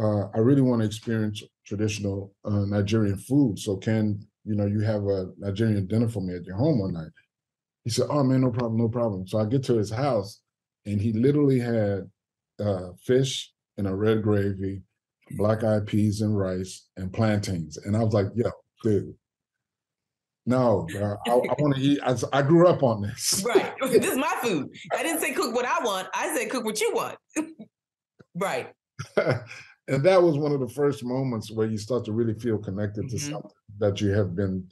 [0.00, 3.58] uh, I really want to experience traditional uh, Nigerian food.
[3.58, 6.94] So can you know you have a Nigerian dinner for me at your home one
[6.94, 7.12] night?"
[7.84, 10.40] He said, "Oh man, no problem, no problem." So I get to his house,
[10.86, 12.10] and he literally had
[12.60, 14.82] uh, fish in a red gravy,
[15.36, 18.50] black eyed peas and rice, and plantains, and I was like, "Yo,
[18.82, 19.14] dude."
[20.46, 22.00] No, bro, I, I want to eat.
[22.02, 23.42] I, I grew up on this.
[23.46, 23.72] right.
[23.80, 24.68] this is my food.
[24.96, 26.08] I didn't say cook what I want.
[26.14, 27.16] I said cook what you want.
[28.34, 28.70] right.
[29.16, 33.08] and that was one of the first moments where you start to really feel connected
[33.08, 33.30] to Mhm.
[33.30, 34.68] something that you have been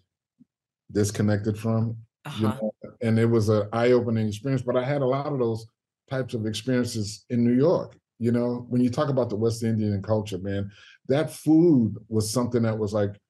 [0.93, 1.97] disconnected from.
[2.25, 2.49] Uh-huh.
[2.61, 2.73] know?
[3.01, 4.63] And it was an eye-opening experience.
[4.63, 5.67] But I had a lot of those
[6.11, 7.97] types of experiences in New York.
[8.19, 10.71] You know, when you talk about the West Indian culture, man,
[11.09, 13.21] that food was something that was like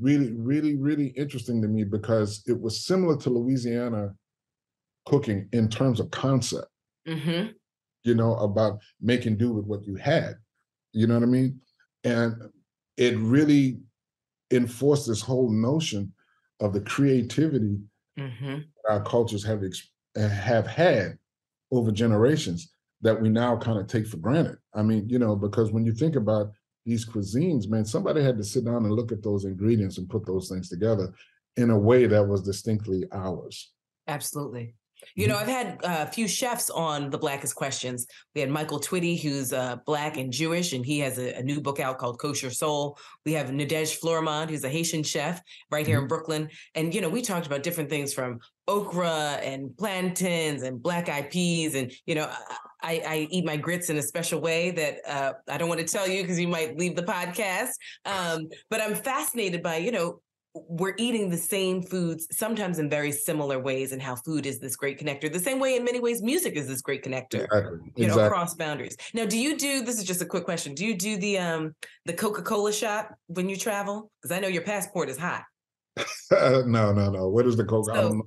[0.00, 4.14] really, really, really interesting to me because it was similar to Louisiana
[5.06, 6.68] cooking in terms of concept
[7.06, 7.54] hmm
[8.04, 10.34] you know, about making do with what you had.
[10.92, 11.60] You know what I mean?
[12.04, 12.34] And
[12.96, 13.80] it really
[14.52, 16.14] enforced this whole notion
[16.60, 17.78] of the creativity
[18.16, 21.18] hmm our cultures have ex- have had
[21.70, 22.72] over generations
[23.02, 24.56] that we now kind of take for granted.
[24.74, 26.52] I mean, you know, because when you think about
[26.86, 30.26] these cuisines, man, somebody had to sit down and look at those ingredients and put
[30.26, 31.12] those things together
[31.56, 33.72] in a way that was distinctly ours.
[34.08, 34.74] Absolutely.
[35.14, 38.06] You know, I've had uh, a few chefs on the Blackest Questions.
[38.34, 41.60] We had Michael Twitty, who's uh, Black and Jewish, and he has a, a new
[41.60, 42.98] book out called Kosher Soul.
[43.24, 45.40] We have Nadège Fleurimond, who's a Haitian chef
[45.70, 46.48] right here in Brooklyn.
[46.74, 51.30] And, you know, we talked about different things from okra and plantains and black eyed
[51.30, 51.74] peas.
[51.74, 52.30] And, you know,
[52.82, 55.86] I, I eat my grits in a special way that uh, I don't want to
[55.86, 57.70] tell you because you might leave the podcast.
[58.04, 60.20] Um, but I'm fascinated by, you know,
[60.54, 64.76] we're eating the same foods sometimes in very similar ways and how food is this
[64.76, 67.78] great connector the same way in many ways music is this great connector Exactly.
[67.96, 68.24] you know exactly.
[68.24, 71.16] across boundaries now do you do this is just a quick question do you do
[71.16, 71.74] the um
[72.04, 75.42] the coca-cola shot when you travel because i know your passport is hot
[76.30, 77.28] no, no, no.
[77.28, 77.64] What is the?
[77.64, 78.22] I So-.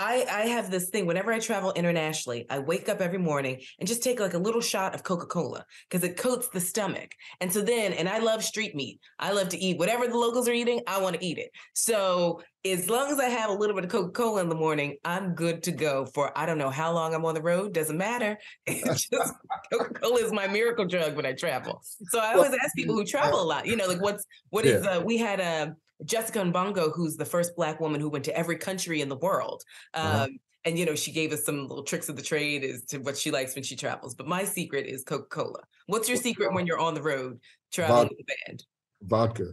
[0.00, 3.86] I, I have this thing whenever I travel internationally, I wake up every morning and
[3.86, 7.14] just take like a little shot of Coca Cola because it coats the stomach.
[7.42, 8.98] And so then, and I love street meat.
[9.18, 11.50] I love to eat whatever the locals are eating, I want to eat it.
[11.74, 14.96] So as long as I have a little bit of Coca Cola in the morning,
[15.04, 17.98] I'm good to go for I don't know how long I'm on the road, doesn't
[17.98, 18.38] matter.
[18.66, 19.34] It's just
[19.70, 21.82] Coca Cola is my miracle drug when I travel.
[22.08, 24.82] So I always ask people who travel a lot, you know, like what's what is
[24.86, 28.56] uh, we had a Jessica Nabongo, who's the first Black woman who went to every
[28.56, 29.62] country in the world.
[29.94, 30.26] Um, Uh-huh.
[30.66, 33.16] And you know, she gave us some little tricks of the trade as to what
[33.16, 34.14] she likes when she travels.
[34.14, 35.60] But my secret is Coca Cola.
[35.86, 37.40] What's your secret when you're on the road
[37.72, 38.64] traveling with the band?
[39.02, 39.46] vodka.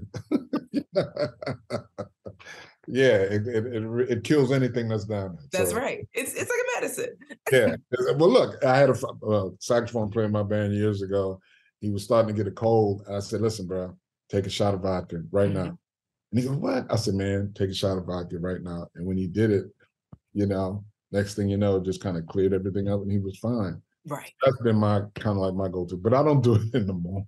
[2.88, 5.46] yeah, it, it it it kills anything that's down there.
[5.52, 6.08] That's So, right.
[6.14, 7.16] It's it's like a medicine.
[7.52, 7.76] Yeah.
[8.18, 11.40] Well, look, I had a uh, saxophone player in my band years ago.
[11.82, 13.04] He was starting to get a cold.
[13.10, 13.96] I said, "Listen, bro,
[14.30, 15.64] take a shot of vodka right Mm-hmm.
[15.68, 15.80] now."
[16.32, 19.06] And he goes, "What?" I said, "Man, take a shot of vodka right now." And
[19.06, 19.66] when he did it,
[20.34, 23.38] you know, next thing you know, just kind of cleared everything up, and he was
[23.38, 23.82] fine.
[24.06, 24.34] Right.
[24.44, 26.94] That's been my kind of like my go-to, but I don't do it in the
[26.94, 27.28] morning.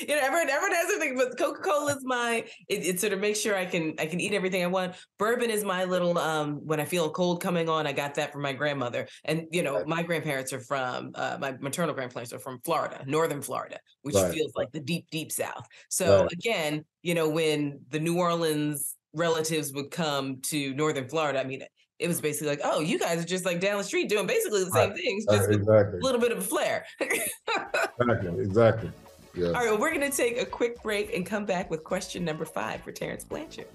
[0.00, 2.44] you know, everyone everyone has their thing, but Coca Cola is my.
[2.68, 4.94] It, it sort of makes sure I can I can eat everything I want.
[5.18, 7.86] Bourbon is my little um when I feel a cold coming on.
[7.86, 11.52] I got that from my grandmother, and you know my grandparents are from uh, my
[11.60, 14.32] maternal grandparents are from Florida, northern Florida, which Right.
[14.32, 15.66] feels like the deep deep south.
[15.88, 16.32] So Right.
[16.32, 21.62] again, you know when the New Orleans relatives would come to northern Florida, I mean.
[21.98, 24.62] It was basically like, oh, you guys are just like down the street doing basically
[24.62, 24.98] the same Right.
[24.98, 26.84] things, just with exactly, a little bit of a flair.
[27.00, 28.90] exactly, exactly.
[29.38, 32.24] All right, well, we're going to take a quick break and come back with question
[32.24, 33.66] number five for Terence Blanchard.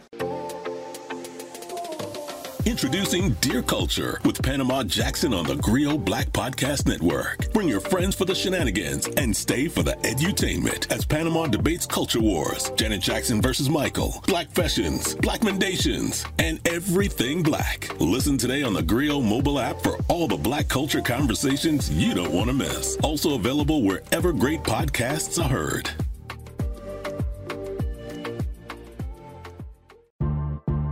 [2.65, 7.51] Introducing Dear Culture with Panama Jackson on the Grio Black Podcast Network.
[7.53, 12.19] Bring your friends for the shenanigans and stay for the edutainment as Panama debates culture
[12.19, 17.89] wars, Janet Jackson versus Michael, Black fashions, Black mendations, and everything black.
[17.99, 22.31] Listen today on the Grio mobile app for all the black culture conversations you don't
[22.31, 22.95] want to miss.
[22.97, 25.89] Also available wherever great podcasts are heard.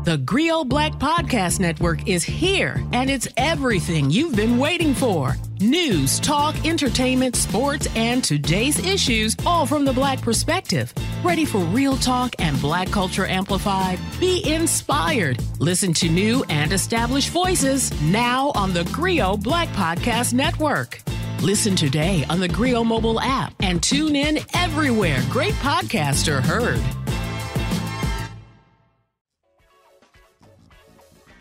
[0.10, 5.36] The Grio Black Podcast Network is here, and it's everything you've been waiting for.
[5.60, 10.92] News, talk, entertainment, sports, and today's issues, all from the Black perspective.
[11.24, 14.00] Ready for real talk and Black culture amplified?
[14.20, 15.44] Be inspired.
[15.60, 21.04] Listen to new and established voices now on the Grio Black Podcast Network.
[21.44, 26.82] Listen today on the Grio mobile app and tune in everywhere great podcasts are heard.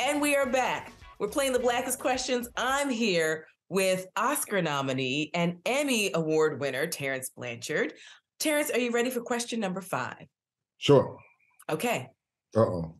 [0.08, 0.92] And we are back.
[1.18, 2.48] We're playing the Blackest Questions.
[2.56, 7.92] I'm here with Oscar nominee and Emmy Award winner, Terence Blanchard.
[8.40, 10.24] Terence, are you ready for question number five?
[10.78, 11.18] Sure.
[11.68, 12.08] Okay.
[12.56, 12.94] Uh oh.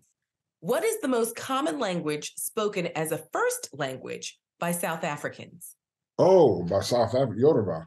[0.60, 5.76] What is the most common language spoken as a first language by South Africans?
[6.18, 7.86] Oh, by South Africa, Yoruba.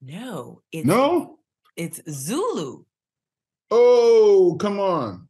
[0.00, 1.38] No, it's No.
[1.76, 2.84] it's Zulu.
[3.70, 5.28] Oh, come on.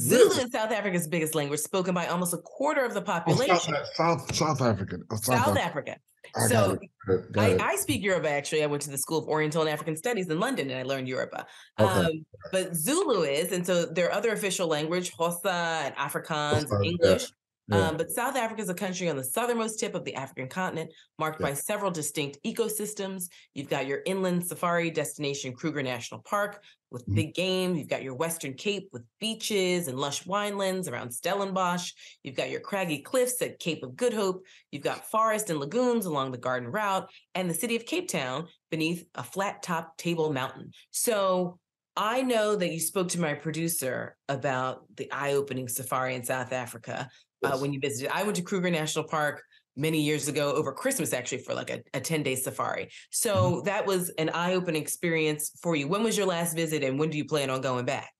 [0.00, 0.44] Zulu Really?
[0.44, 3.74] is South Africa's biggest language, spoken by almost a quarter of the Oh, population.
[3.94, 5.04] South, South South African.
[5.10, 5.62] Oh, South Africa.
[5.62, 5.96] Africa.
[6.36, 7.32] I So, got it.
[7.32, 7.60] Go ahead.
[7.60, 7.70] I.
[7.70, 8.62] I speak Yoruba actually.
[8.62, 11.08] I went to the School of Oriental and African Studies in London and I learned
[11.08, 11.46] Yoruba.
[11.78, 11.92] Okay.
[11.92, 16.88] Um, but Zulu is, and so their other official language, Xhosa and Afrikaans, yeah.
[16.90, 17.22] English.
[17.22, 17.28] Yeah.
[17.70, 20.92] Um, but South Africa is a country on the southernmost tip of the African continent,
[21.18, 21.48] marked Yeah.
[21.48, 23.30] by several distinct ecosystems.
[23.54, 27.14] You've got your inland safari destination, Kruger National Park, with Mhm.
[27.14, 27.76] big game.
[27.76, 31.92] You've got your Western Cape with beaches and lush winelands around Stellenbosch.
[32.24, 34.44] You've got your craggy cliffs at Cape of Good Hope.
[34.72, 38.48] You've got forest and lagoons along the Garden Route, and the city of Cape Town
[38.70, 40.72] beneath a flat top table mountain.
[40.90, 41.58] So
[41.96, 46.52] I know that you spoke to my producer about the eye opening safari in South
[46.52, 47.08] Africa
[47.44, 48.10] uh, when you visited.
[48.14, 49.42] I went to Kruger National Park
[49.76, 52.90] many years ago over Christmas, actually, for like a, a 10 day safari.
[53.10, 53.62] So Mm-hmm.
[53.62, 55.88] that was an eye opening experience for you.
[55.88, 58.10] When was your last visit and when do you plan on going back?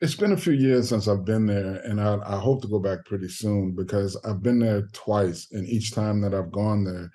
[0.00, 2.78] It's been a few years since I've been there, and I, I hope to go
[2.78, 7.10] back pretty soon because I've been there twice, and each time that I've gone there,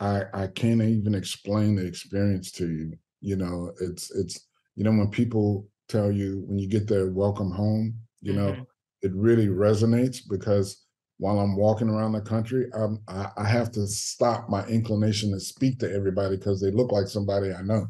[0.00, 2.94] I I can't even explain the experience to you.
[3.20, 7.50] You know, it's it's you know when people tell you when you get there, welcome
[7.52, 8.00] home.
[8.22, 8.66] You know, Mhm.
[9.02, 10.86] it really resonates because
[11.22, 15.38] while I'm walking around the country, I'm, I I have to stop my inclination to
[15.38, 17.86] speak to everybody because they look like somebody I know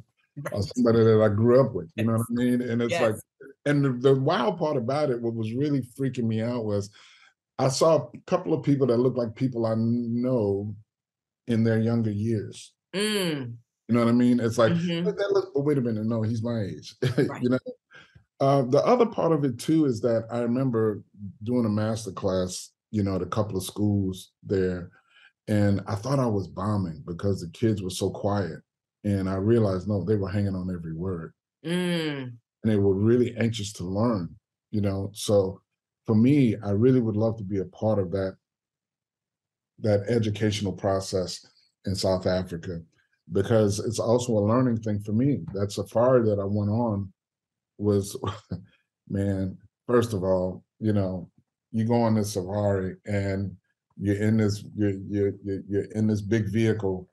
[0.52, 1.90] or somebody that I grew up with.
[1.96, 2.60] You know what I mean?
[2.60, 3.14] And it's like
[3.64, 6.90] and the, the wild part about it, what was really freaking me out was
[7.58, 10.76] I saw a couple of people that looked like people I know
[11.46, 12.74] in their younger years.
[12.94, 13.54] Mm,
[13.88, 14.40] You know what I mean?
[14.40, 15.04] It's like, Mhm.
[15.06, 16.94] That look, but wait a minute, no, he's my age.
[17.16, 17.42] Right.
[17.42, 17.58] you know?
[18.40, 21.02] Uh, the other part of it too is that I remember
[21.44, 24.90] doing a master class, you know, at a couple of schools there,
[25.48, 28.60] and I thought I was bombing because the kids were so quiet.
[29.04, 31.32] And I realized no, they were hanging on every word
[31.64, 34.34] mm, and they were really anxious to learn,
[34.70, 35.10] you know.
[35.12, 35.60] So
[36.06, 38.36] for me, I really would love to be a part of that
[39.80, 41.44] that educational process
[41.86, 42.80] in South Africa
[43.32, 45.40] because it's also a learning thing for me.
[45.54, 47.12] That safari that I went on
[47.78, 48.16] was
[49.08, 51.30] man, first of all, you know,
[51.72, 53.56] you go on this safari and
[53.98, 55.32] you're in this you're you're
[55.68, 57.08] you're in this big vehicle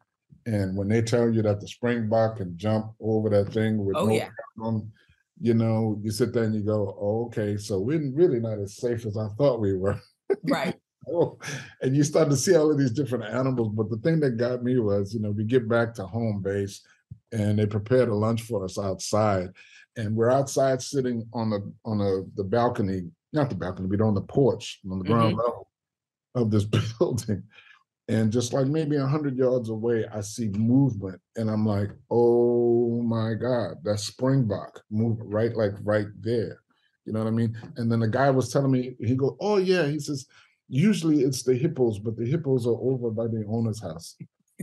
[0.45, 4.05] and when they tell you that the springbok can jump over that thing with Oh,
[4.05, 4.30] no yeah.
[4.55, 4.91] problem,
[5.41, 8.76] you know, you sit there and you go, oh, okay, so we're really not as
[8.78, 9.99] safe as I thought we were.
[10.43, 10.76] right.
[11.12, 11.39] Oh,
[11.82, 13.70] and you start to see all of these different animals.
[13.74, 16.82] But the thing that got me was, you know, we get back to home base
[17.32, 19.49] and they prepared a lunch for us outside.
[19.97, 24.15] And we're outside sitting on the on the, the balcony, not the balcony, but on
[24.15, 25.39] the porch on the ground mm-hmm.
[25.39, 25.69] level
[26.36, 26.63] of this
[26.99, 27.43] building.
[28.07, 33.03] And just like maybe a hundred yards away, I see movement, and I'm like, "Oh
[33.03, 36.59] my God, that's Springbok moving right, like right there."
[37.05, 37.55] You know what I mean?
[37.77, 40.25] And then the guy was telling me, he go, "Oh yeah," he says,
[40.69, 44.15] "Usually it's the hippos, but the hippos are over by the owner's house.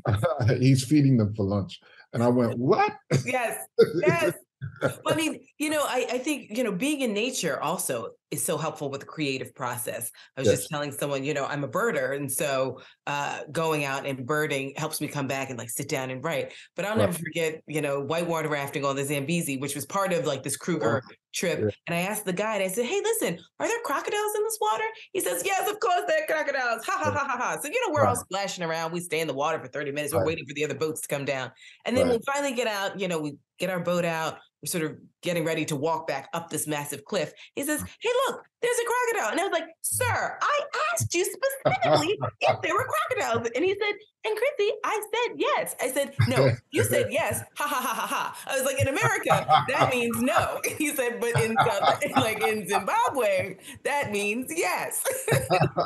[0.58, 1.78] He's feeding them for lunch."
[2.12, 2.94] And I went, "What?"
[3.24, 3.64] Yes.
[3.94, 4.34] Yes.
[4.80, 8.42] Well, I mean, you know, I, I think, you know, being in nature also is
[8.44, 10.10] so helpful with the creative process.
[10.36, 10.58] I was Yes.
[10.58, 12.16] just telling someone, you know, I'm a birder.
[12.16, 16.10] And so uh, going out and birding helps me come back and like sit down
[16.10, 16.52] and write.
[16.74, 17.06] But I'll Right.
[17.06, 20.56] never forget, you know, whitewater rafting on the Zambezi, which was part of like this
[20.56, 21.02] Kruger
[21.32, 21.60] trip.
[21.60, 21.68] Yeah.
[21.86, 24.84] And I asked the guide, I said, hey, listen, are there crocodiles in this water?
[25.12, 26.84] He says, yes, of course there are crocodiles.
[26.84, 27.58] Ha ha ha ha ha.
[27.62, 28.92] So, you know, we're all splashing around.
[28.92, 30.12] We stay in the water for 30 minutes.
[30.12, 30.26] We're Right.
[30.28, 31.52] waiting for the other boats to come down.
[31.84, 32.18] And then Right.
[32.18, 34.38] we finally get out, you know, we get our boat out.
[34.62, 37.32] We're sort of getting ready to walk back up this massive cliff.
[37.54, 39.30] He says, Hey, look, there's a crocodile.
[39.32, 40.60] And I was like, Sir, I
[40.92, 43.48] asked you specifically if there were crocodiles.
[43.54, 43.94] And he said,
[44.24, 45.76] And Chrissy, I said yes.
[45.80, 47.42] I said, No, you said yes.
[47.56, 48.38] Ha ha ha ha ha.
[48.50, 50.60] I was like, In America, that means no.
[50.78, 55.04] He said, But in South, like in Zimbabwe, that means yes.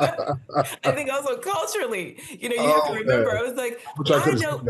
[0.84, 3.36] I think also culturally, you know, you have to Oh, remember.
[3.36, 4.62] I was like, I know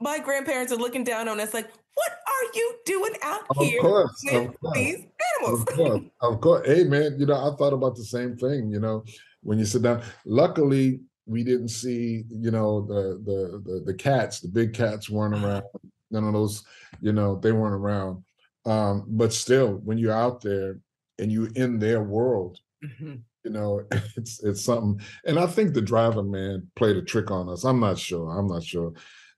[0.00, 3.80] my grandparents are looking down on us like, what are you doing out Of here
[3.80, 4.74] course, with of course.
[4.74, 5.06] these
[5.40, 5.60] animals?
[5.60, 6.66] Of course, of course.
[6.66, 8.70] Hey, man, you know, I thought about the same thing.
[8.70, 9.04] You know,
[9.42, 10.02] when you sit down.
[10.24, 14.40] Luckily, we didn't see, you know, the the the, the cats.
[14.40, 15.64] The big cats weren't around.
[16.10, 16.64] None of those,
[17.00, 18.22] you know, they weren't around.
[18.66, 20.78] Um, but still, when you're out there
[21.18, 23.22] and you're in their world, Mhm.
[23.44, 23.82] you know,
[24.16, 25.00] it's it's something.
[25.24, 27.64] And I think the driver man played a trick on us.
[27.64, 28.28] I'm not sure.
[28.38, 28.92] I'm not sure.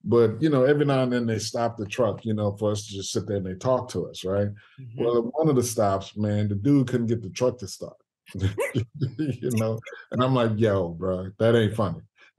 [0.06, 2.86] But you know, every now and then they stop the truck, you know, for us
[2.86, 4.48] to just sit there and they talk to us, right?
[4.80, 4.98] Mhm.
[4.98, 7.96] Well, at one of the stops, man, the dude couldn't get the truck to start.
[8.34, 9.78] you know,
[10.10, 12.00] and I'm like, yo, bro, that ain't funny.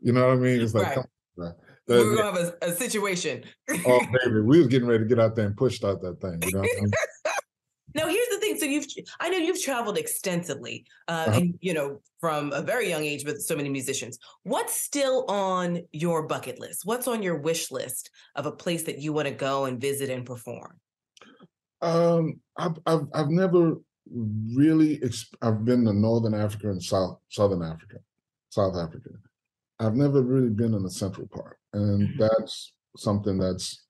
[0.00, 0.60] you know what I mean?
[0.60, 0.94] It's like, Right.
[0.94, 1.52] come on, bro.
[1.88, 3.44] we That- were gonna have a, a situation.
[3.86, 6.42] oh baby, we was getting ready to get out there and push out that thing.
[6.42, 6.90] You know, what I mean?
[7.94, 8.58] Now, here's the thing.
[8.58, 8.86] so you've
[9.20, 11.40] I know you've traveled extensively, uh, Uh-huh.
[11.40, 14.18] and you know from a very young age with so many musicians.
[14.44, 16.82] What's still on your bucket list?
[16.84, 20.08] What's on your wish list of a place that you want to go and visit
[20.10, 20.78] and perform?
[21.80, 23.76] Um, I've I've I've never
[24.54, 27.96] really exp- I've been to Northern Africa and South Southern Africa,
[28.50, 29.10] South Africa.
[29.80, 32.18] I've never really been in the central part, and Mhm.
[32.18, 33.84] that's something that's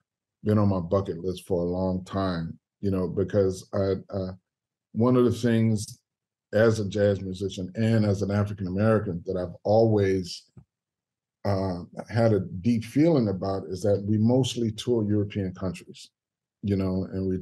[0.44, 2.58] been on my bucket list for a long time.
[2.82, 4.32] You know, because I uh,
[4.92, 5.98] one of the things
[6.52, 10.44] as a jazz musician and as an African American that I've always
[11.44, 16.10] uh, had a deep feeling about is that we mostly tour European countries,
[16.62, 17.38] you know, and we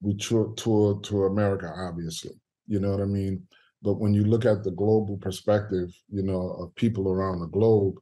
[0.00, 2.32] we tour, tour to America, obviously,
[2.66, 3.42] you know what I mean.
[3.82, 7.94] But when you look at the global perspective, you know, of people around the globe,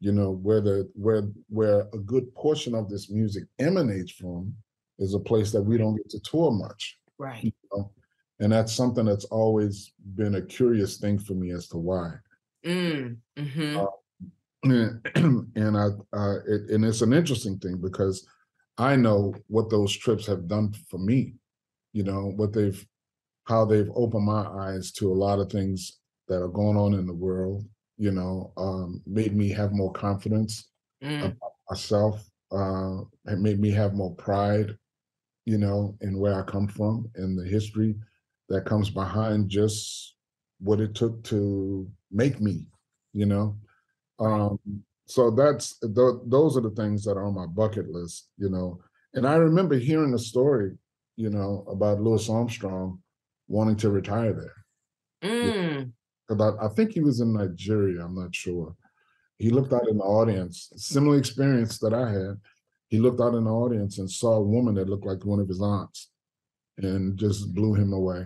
[0.00, 4.54] you know, where the where where a good portion of this music emanates from
[4.98, 7.44] is a place that we don't get to tour much Right.
[7.44, 7.90] you know?
[8.40, 12.14] and that's something that's always been a curious thing for me as to why
[12.64, 13.86] Mm, hmm Uh,
[14.64, 18.26] and i uh, it, and it's an interesting thing because
[18.76, 21.34] i know what those trips have done for me
[21.92, 22.84] you know what they've
[23.44, 27.06] how they've opened my eyes to a lot of things that are going on in
[27.06, 27.64] the world
[27.96, 30.70] you know um made me have more confidence
[31.02, 31.18] mm.
[31.20, 34.76] about myself uh it made me have more pride
[35.48, 37.94] you know and where i come from and the history
[38.50, 40.14] that comes behind just
[40.60, 42.66] what it took to make me
[43.14, 43.56] you know?
[44.20, 44.58] Um
[45.06, 48.78] so that's th- those are the things that are on my bucket list you know?
[49.14, 50.72] And i remember hearing a story
[51.16, 53.00] you know about louis armstrong
[53.46, 54.58] wanting to retire there.
[55.30, 55.92] Mm.
[56.30, 58.76] I, I think he was in nigeria i'm not sure.
[59.38, 62.36] He looked out in the audience similar experience that i had
[62.88, 65.48] he looked out in the audience and saw a woman that looked like one of
[65.48, 66.10] his aunts
[66.78, 68.24] and just blew him away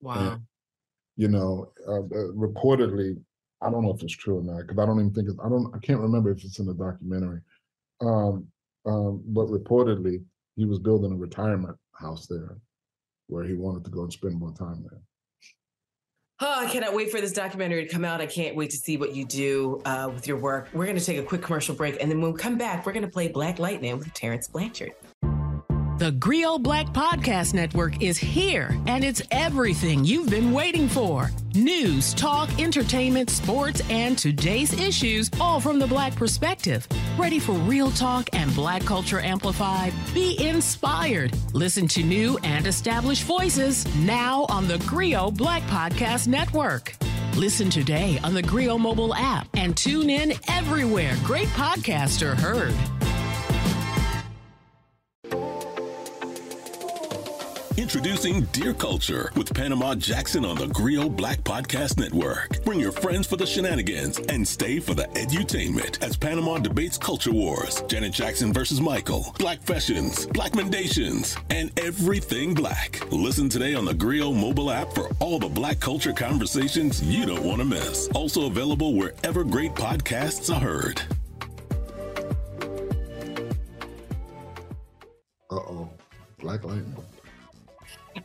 [0.00, 0.38] Wow.
[1.16, 3.18] you know, uh, uh, reportedly,
[3.62, 5.48] I don't know if it's true or not because I don't even think it's, I
[5.48, 7.40] don't, I can't remember if it's in the documentary.
[8.00, 8.46] Um,
[8.84, 10.22] um, but reportedly,
[10.56, 12.58] he was building a retirement house there
[13.28, 15.00] where he wanted to go and spend more time there.
[16.38, 18.20] Oh, I cannot wait for this documentary to come out.
[18.20, 20.68] I can't wait to see what you do uh, with your work.
[20.74, 22.92] We're going to take a quick commercial break, and then when we come back, we're
[22.92, 24.92] going to play Black Lightning with Terence Blanchard.
[25.98, 32.12] The Grio Black Podcast Network is here, and it's everything you've been waiting for news,
[32.12, 36.86] talk, entertainment, sports, and today's issues, all from the Black perspective.
[37.16, 39.94] Ready for real talk and Black culture amplified?
[40.12, 41.34] Be inspired.
[41.54, 46.94] Listen to new and established voices now on the Grio Black Podcast Network.
[47.36, 52.74] Listen today on the Grio mobile app and tune in everywhere great podcasts are heard.
[57.86, 62.64] Introducing Dear Culture with Panama Jackson on the Grio Black Podcast Network.
[62.64, 67.30] Bring your friends for the shenanigans and stay for the edutainment as Panama debates culture
[67.30, 73.00] wars, Janet Jackson versus Michael, Black fashions, Black mendations, and everything black.
[73.12, 77.44] Listen today on the Grio mobile app for all the black culture conversations you don't
[77.44, 78.08] want to miss.
[78.16, 81.00] Also available wherever great podcasts are heard.
[85.48, 85.88] Uh oh,
[86.40, 86.96] Black Lightning.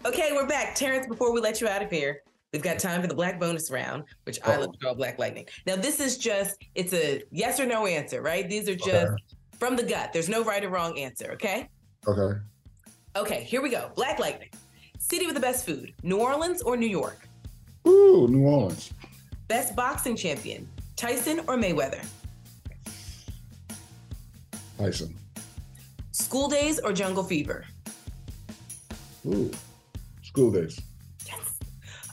[0.05, 0.75] Okay, we're back.
[0.75, 2.21] Terence, before we let you out of here,
[2.53, 5.45] we've got time for the Black bonus round, which I love to call Black Lightning.
[5.65, 8.47] Now, this is just, it's a yes or no answer, right?
[8.49, 9.23] These are just Okay.
[9.57, 10.11] from the gut.
[10.13, 11.67] There's no right or wrong answer, okay?
[12.07, 12.39] Okay,
[13.15, 13.91] Okay, here we go.
[13.95, 14.49] Black Lightning.
[14.97, 17.19] City with the best food, New Orleans or New York?
[17.87, 18.91] ooh, New Orleans,
[19.47, 22.05] Best boxing champion, Tyson or Mayweather?
[24.77, 25.13] Tyson,
[26.11, 27.65] School days or jungle fever?
[29.27, 29.51] ooh,
[30.31, 30.79] school days,
[31.27, 31.59] Yes.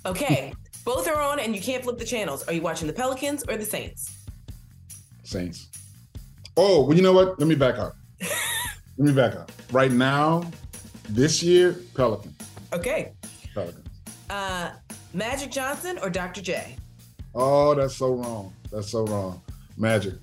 [0.04, 0.52] Okay,
[0.84, 2.42] both are on and you can't flip the channels.
[2.48, 4.10] Are you watching the Pelicans or the Saints?
[5.22, 5.68] Saints.
[6.56, 7.38] Oh, well, you know what?
[7.38, 7.94] Let me back up.
[8.20, 9.52] Let me back up.
[9.70, 10.42] Right now,
[11.10, 12.34] this year, Pelicans.
[12.72, 13.12] Okay,
[13.54, 13.86] Pelicans.
[14.30, 14.70] uh,
[15.14, 16.42] Magic Johnson or Dr.
[16.42, 16.74] J?
[17.36, 18.52] Oh, that's so wrong.
[18.72, 19.40] That's so wrong.
[19.76, 20.14] Magic,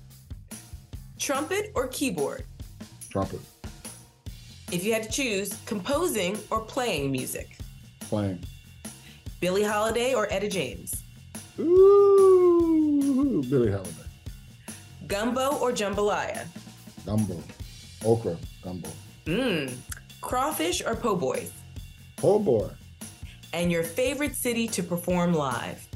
[1.18, 2.44] Trumpet or keyboard?
[3.08, 3.40] trumpet,
[4.70, 7.56] If you had to choose, composing or playing music?
[8.08, 8.38] Playing.
[9.40, 11.02] Billie Holiday or Etta James?
[11.58, 13.90] Ooh, Billie Holiday.
[15.06, 16.46] Gumbo or jambalaya?
[17.04, 17.42] Gumbo.
[18.04, 18.88] Okra, gumbo.
[19.24, 19.74] Mmm.
[20.20, 21.50] Crawfish or po' boys?
[22.22, 22.68] Oh boy.
[23.52, 25.86] And your favorite city to perform live?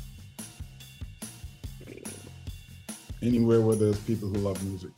[3.22, 4.90] Anywhere where there's people who love music.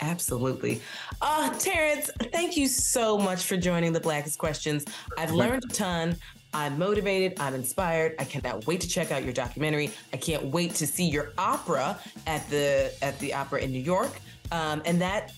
[0.00, 0.80] Absolutely.
[1.20, 4.84] Uh, Terence, thank you so much for joining the Blackest Questions.
[5.18, 6.16] I've learned a ton.
[6.54, 7.38] I'm motivated.
[7.40, 8.14] I'm inspired.
[8.18, 9.90] I cannot wait to check out your documentary.
[10.12, 14.20] I can't wait to see your opera at the at the opera in New York.
[14.50, 15.32] Um, and that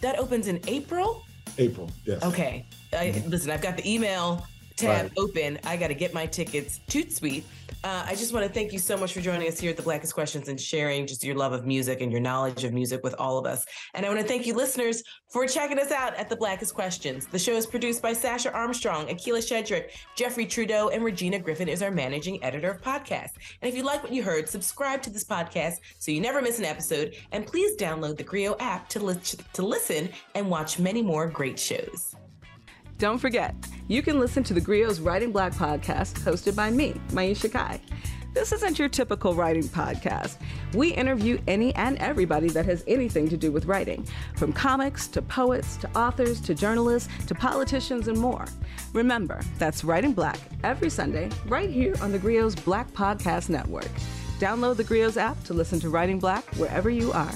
[0.00, 1.24] that opens in April.
[1.58, 2.22] April, yes.
[2.22, 2.66] Okay.
[2.92, 4.46] I, listen, I've got the email
[4.78, 5.12] tab right.
[5.16, 5.58] open.
[5.64, 6.80] I got to get my tickets.
[6.88, 7.44] Toot sweet.
[7.84, 9.82] Uh, I just want to thank you so much for joining us here at the
[9.82, 13.14] Blackest Questions and sharing just your love of music and your knowledge of music with
[13.18, 13.64] all of us.
[13.94, 17.26] And I want to thank you, listeners, for checking us out at the Blackest Questions.
[17.26, 21.82] The show is produced by Sasha Armstrong, Akila Shedrick, Jeffrey Trudeau, and Regina Griffin is
[21.82, 23.34] our managing editor of podcasts.
[23.62, 26.58] And if you like what you heard, subscribe to this podcast so you never miss
[26.58, 27.14] an episode.
[27.30, 29.20] And please download the Grio app to, li-
[29.52, 32.16] to listen and watch many more great shows.
[32.98, 33.54] Don't forget,
[33.86, 37.80] you can listen to the Grio's Writing Black podcast hosted by me, Maiysha Kai.
[38.34, 40.38] This isn't your typical writing podcast.
[40.74, 44.04] We interview any and everybody that has anything to do with writing,
[44.36, 48.46] from comics to poets to authors to journalists to politicians and more.
[48.92, 53.90] Remember, that's Writing Black every Sunday right here on the Grio's Black Podcast Network.
[54.40, 57.32] Download the Grio's app to listen to Writing Black wherever you are.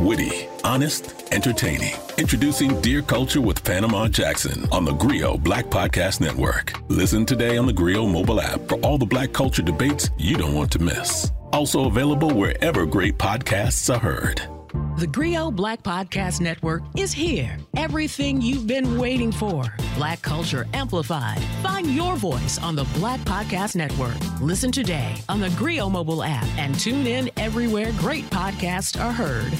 [0.00, 1.94] Witty, honest, entertaining.
[2.16, 6.72] Introducing Dear Culture with Panama Jackson on the Grio Black Podcast Network.
[6.88, 10.54] Listen today on the Grio mobile app for all the black culture debates you don't
[10.54, 11.30] want to miss.
[11.52, 14.40] Also available wherever great podcasts are heard.
[14.96, 17.58] The Grio Black Podcast Network is here.
[17.76, 19.64] Everything you've been waiting for.
[19.96, 21.42] Black Culture Amplified.
[21.62, 24.16] Find your voice on the Black Podcast Network.
[24.40, 29.52] Listen today on the Grio mobile app and tune in everywhere great podcasts are heard.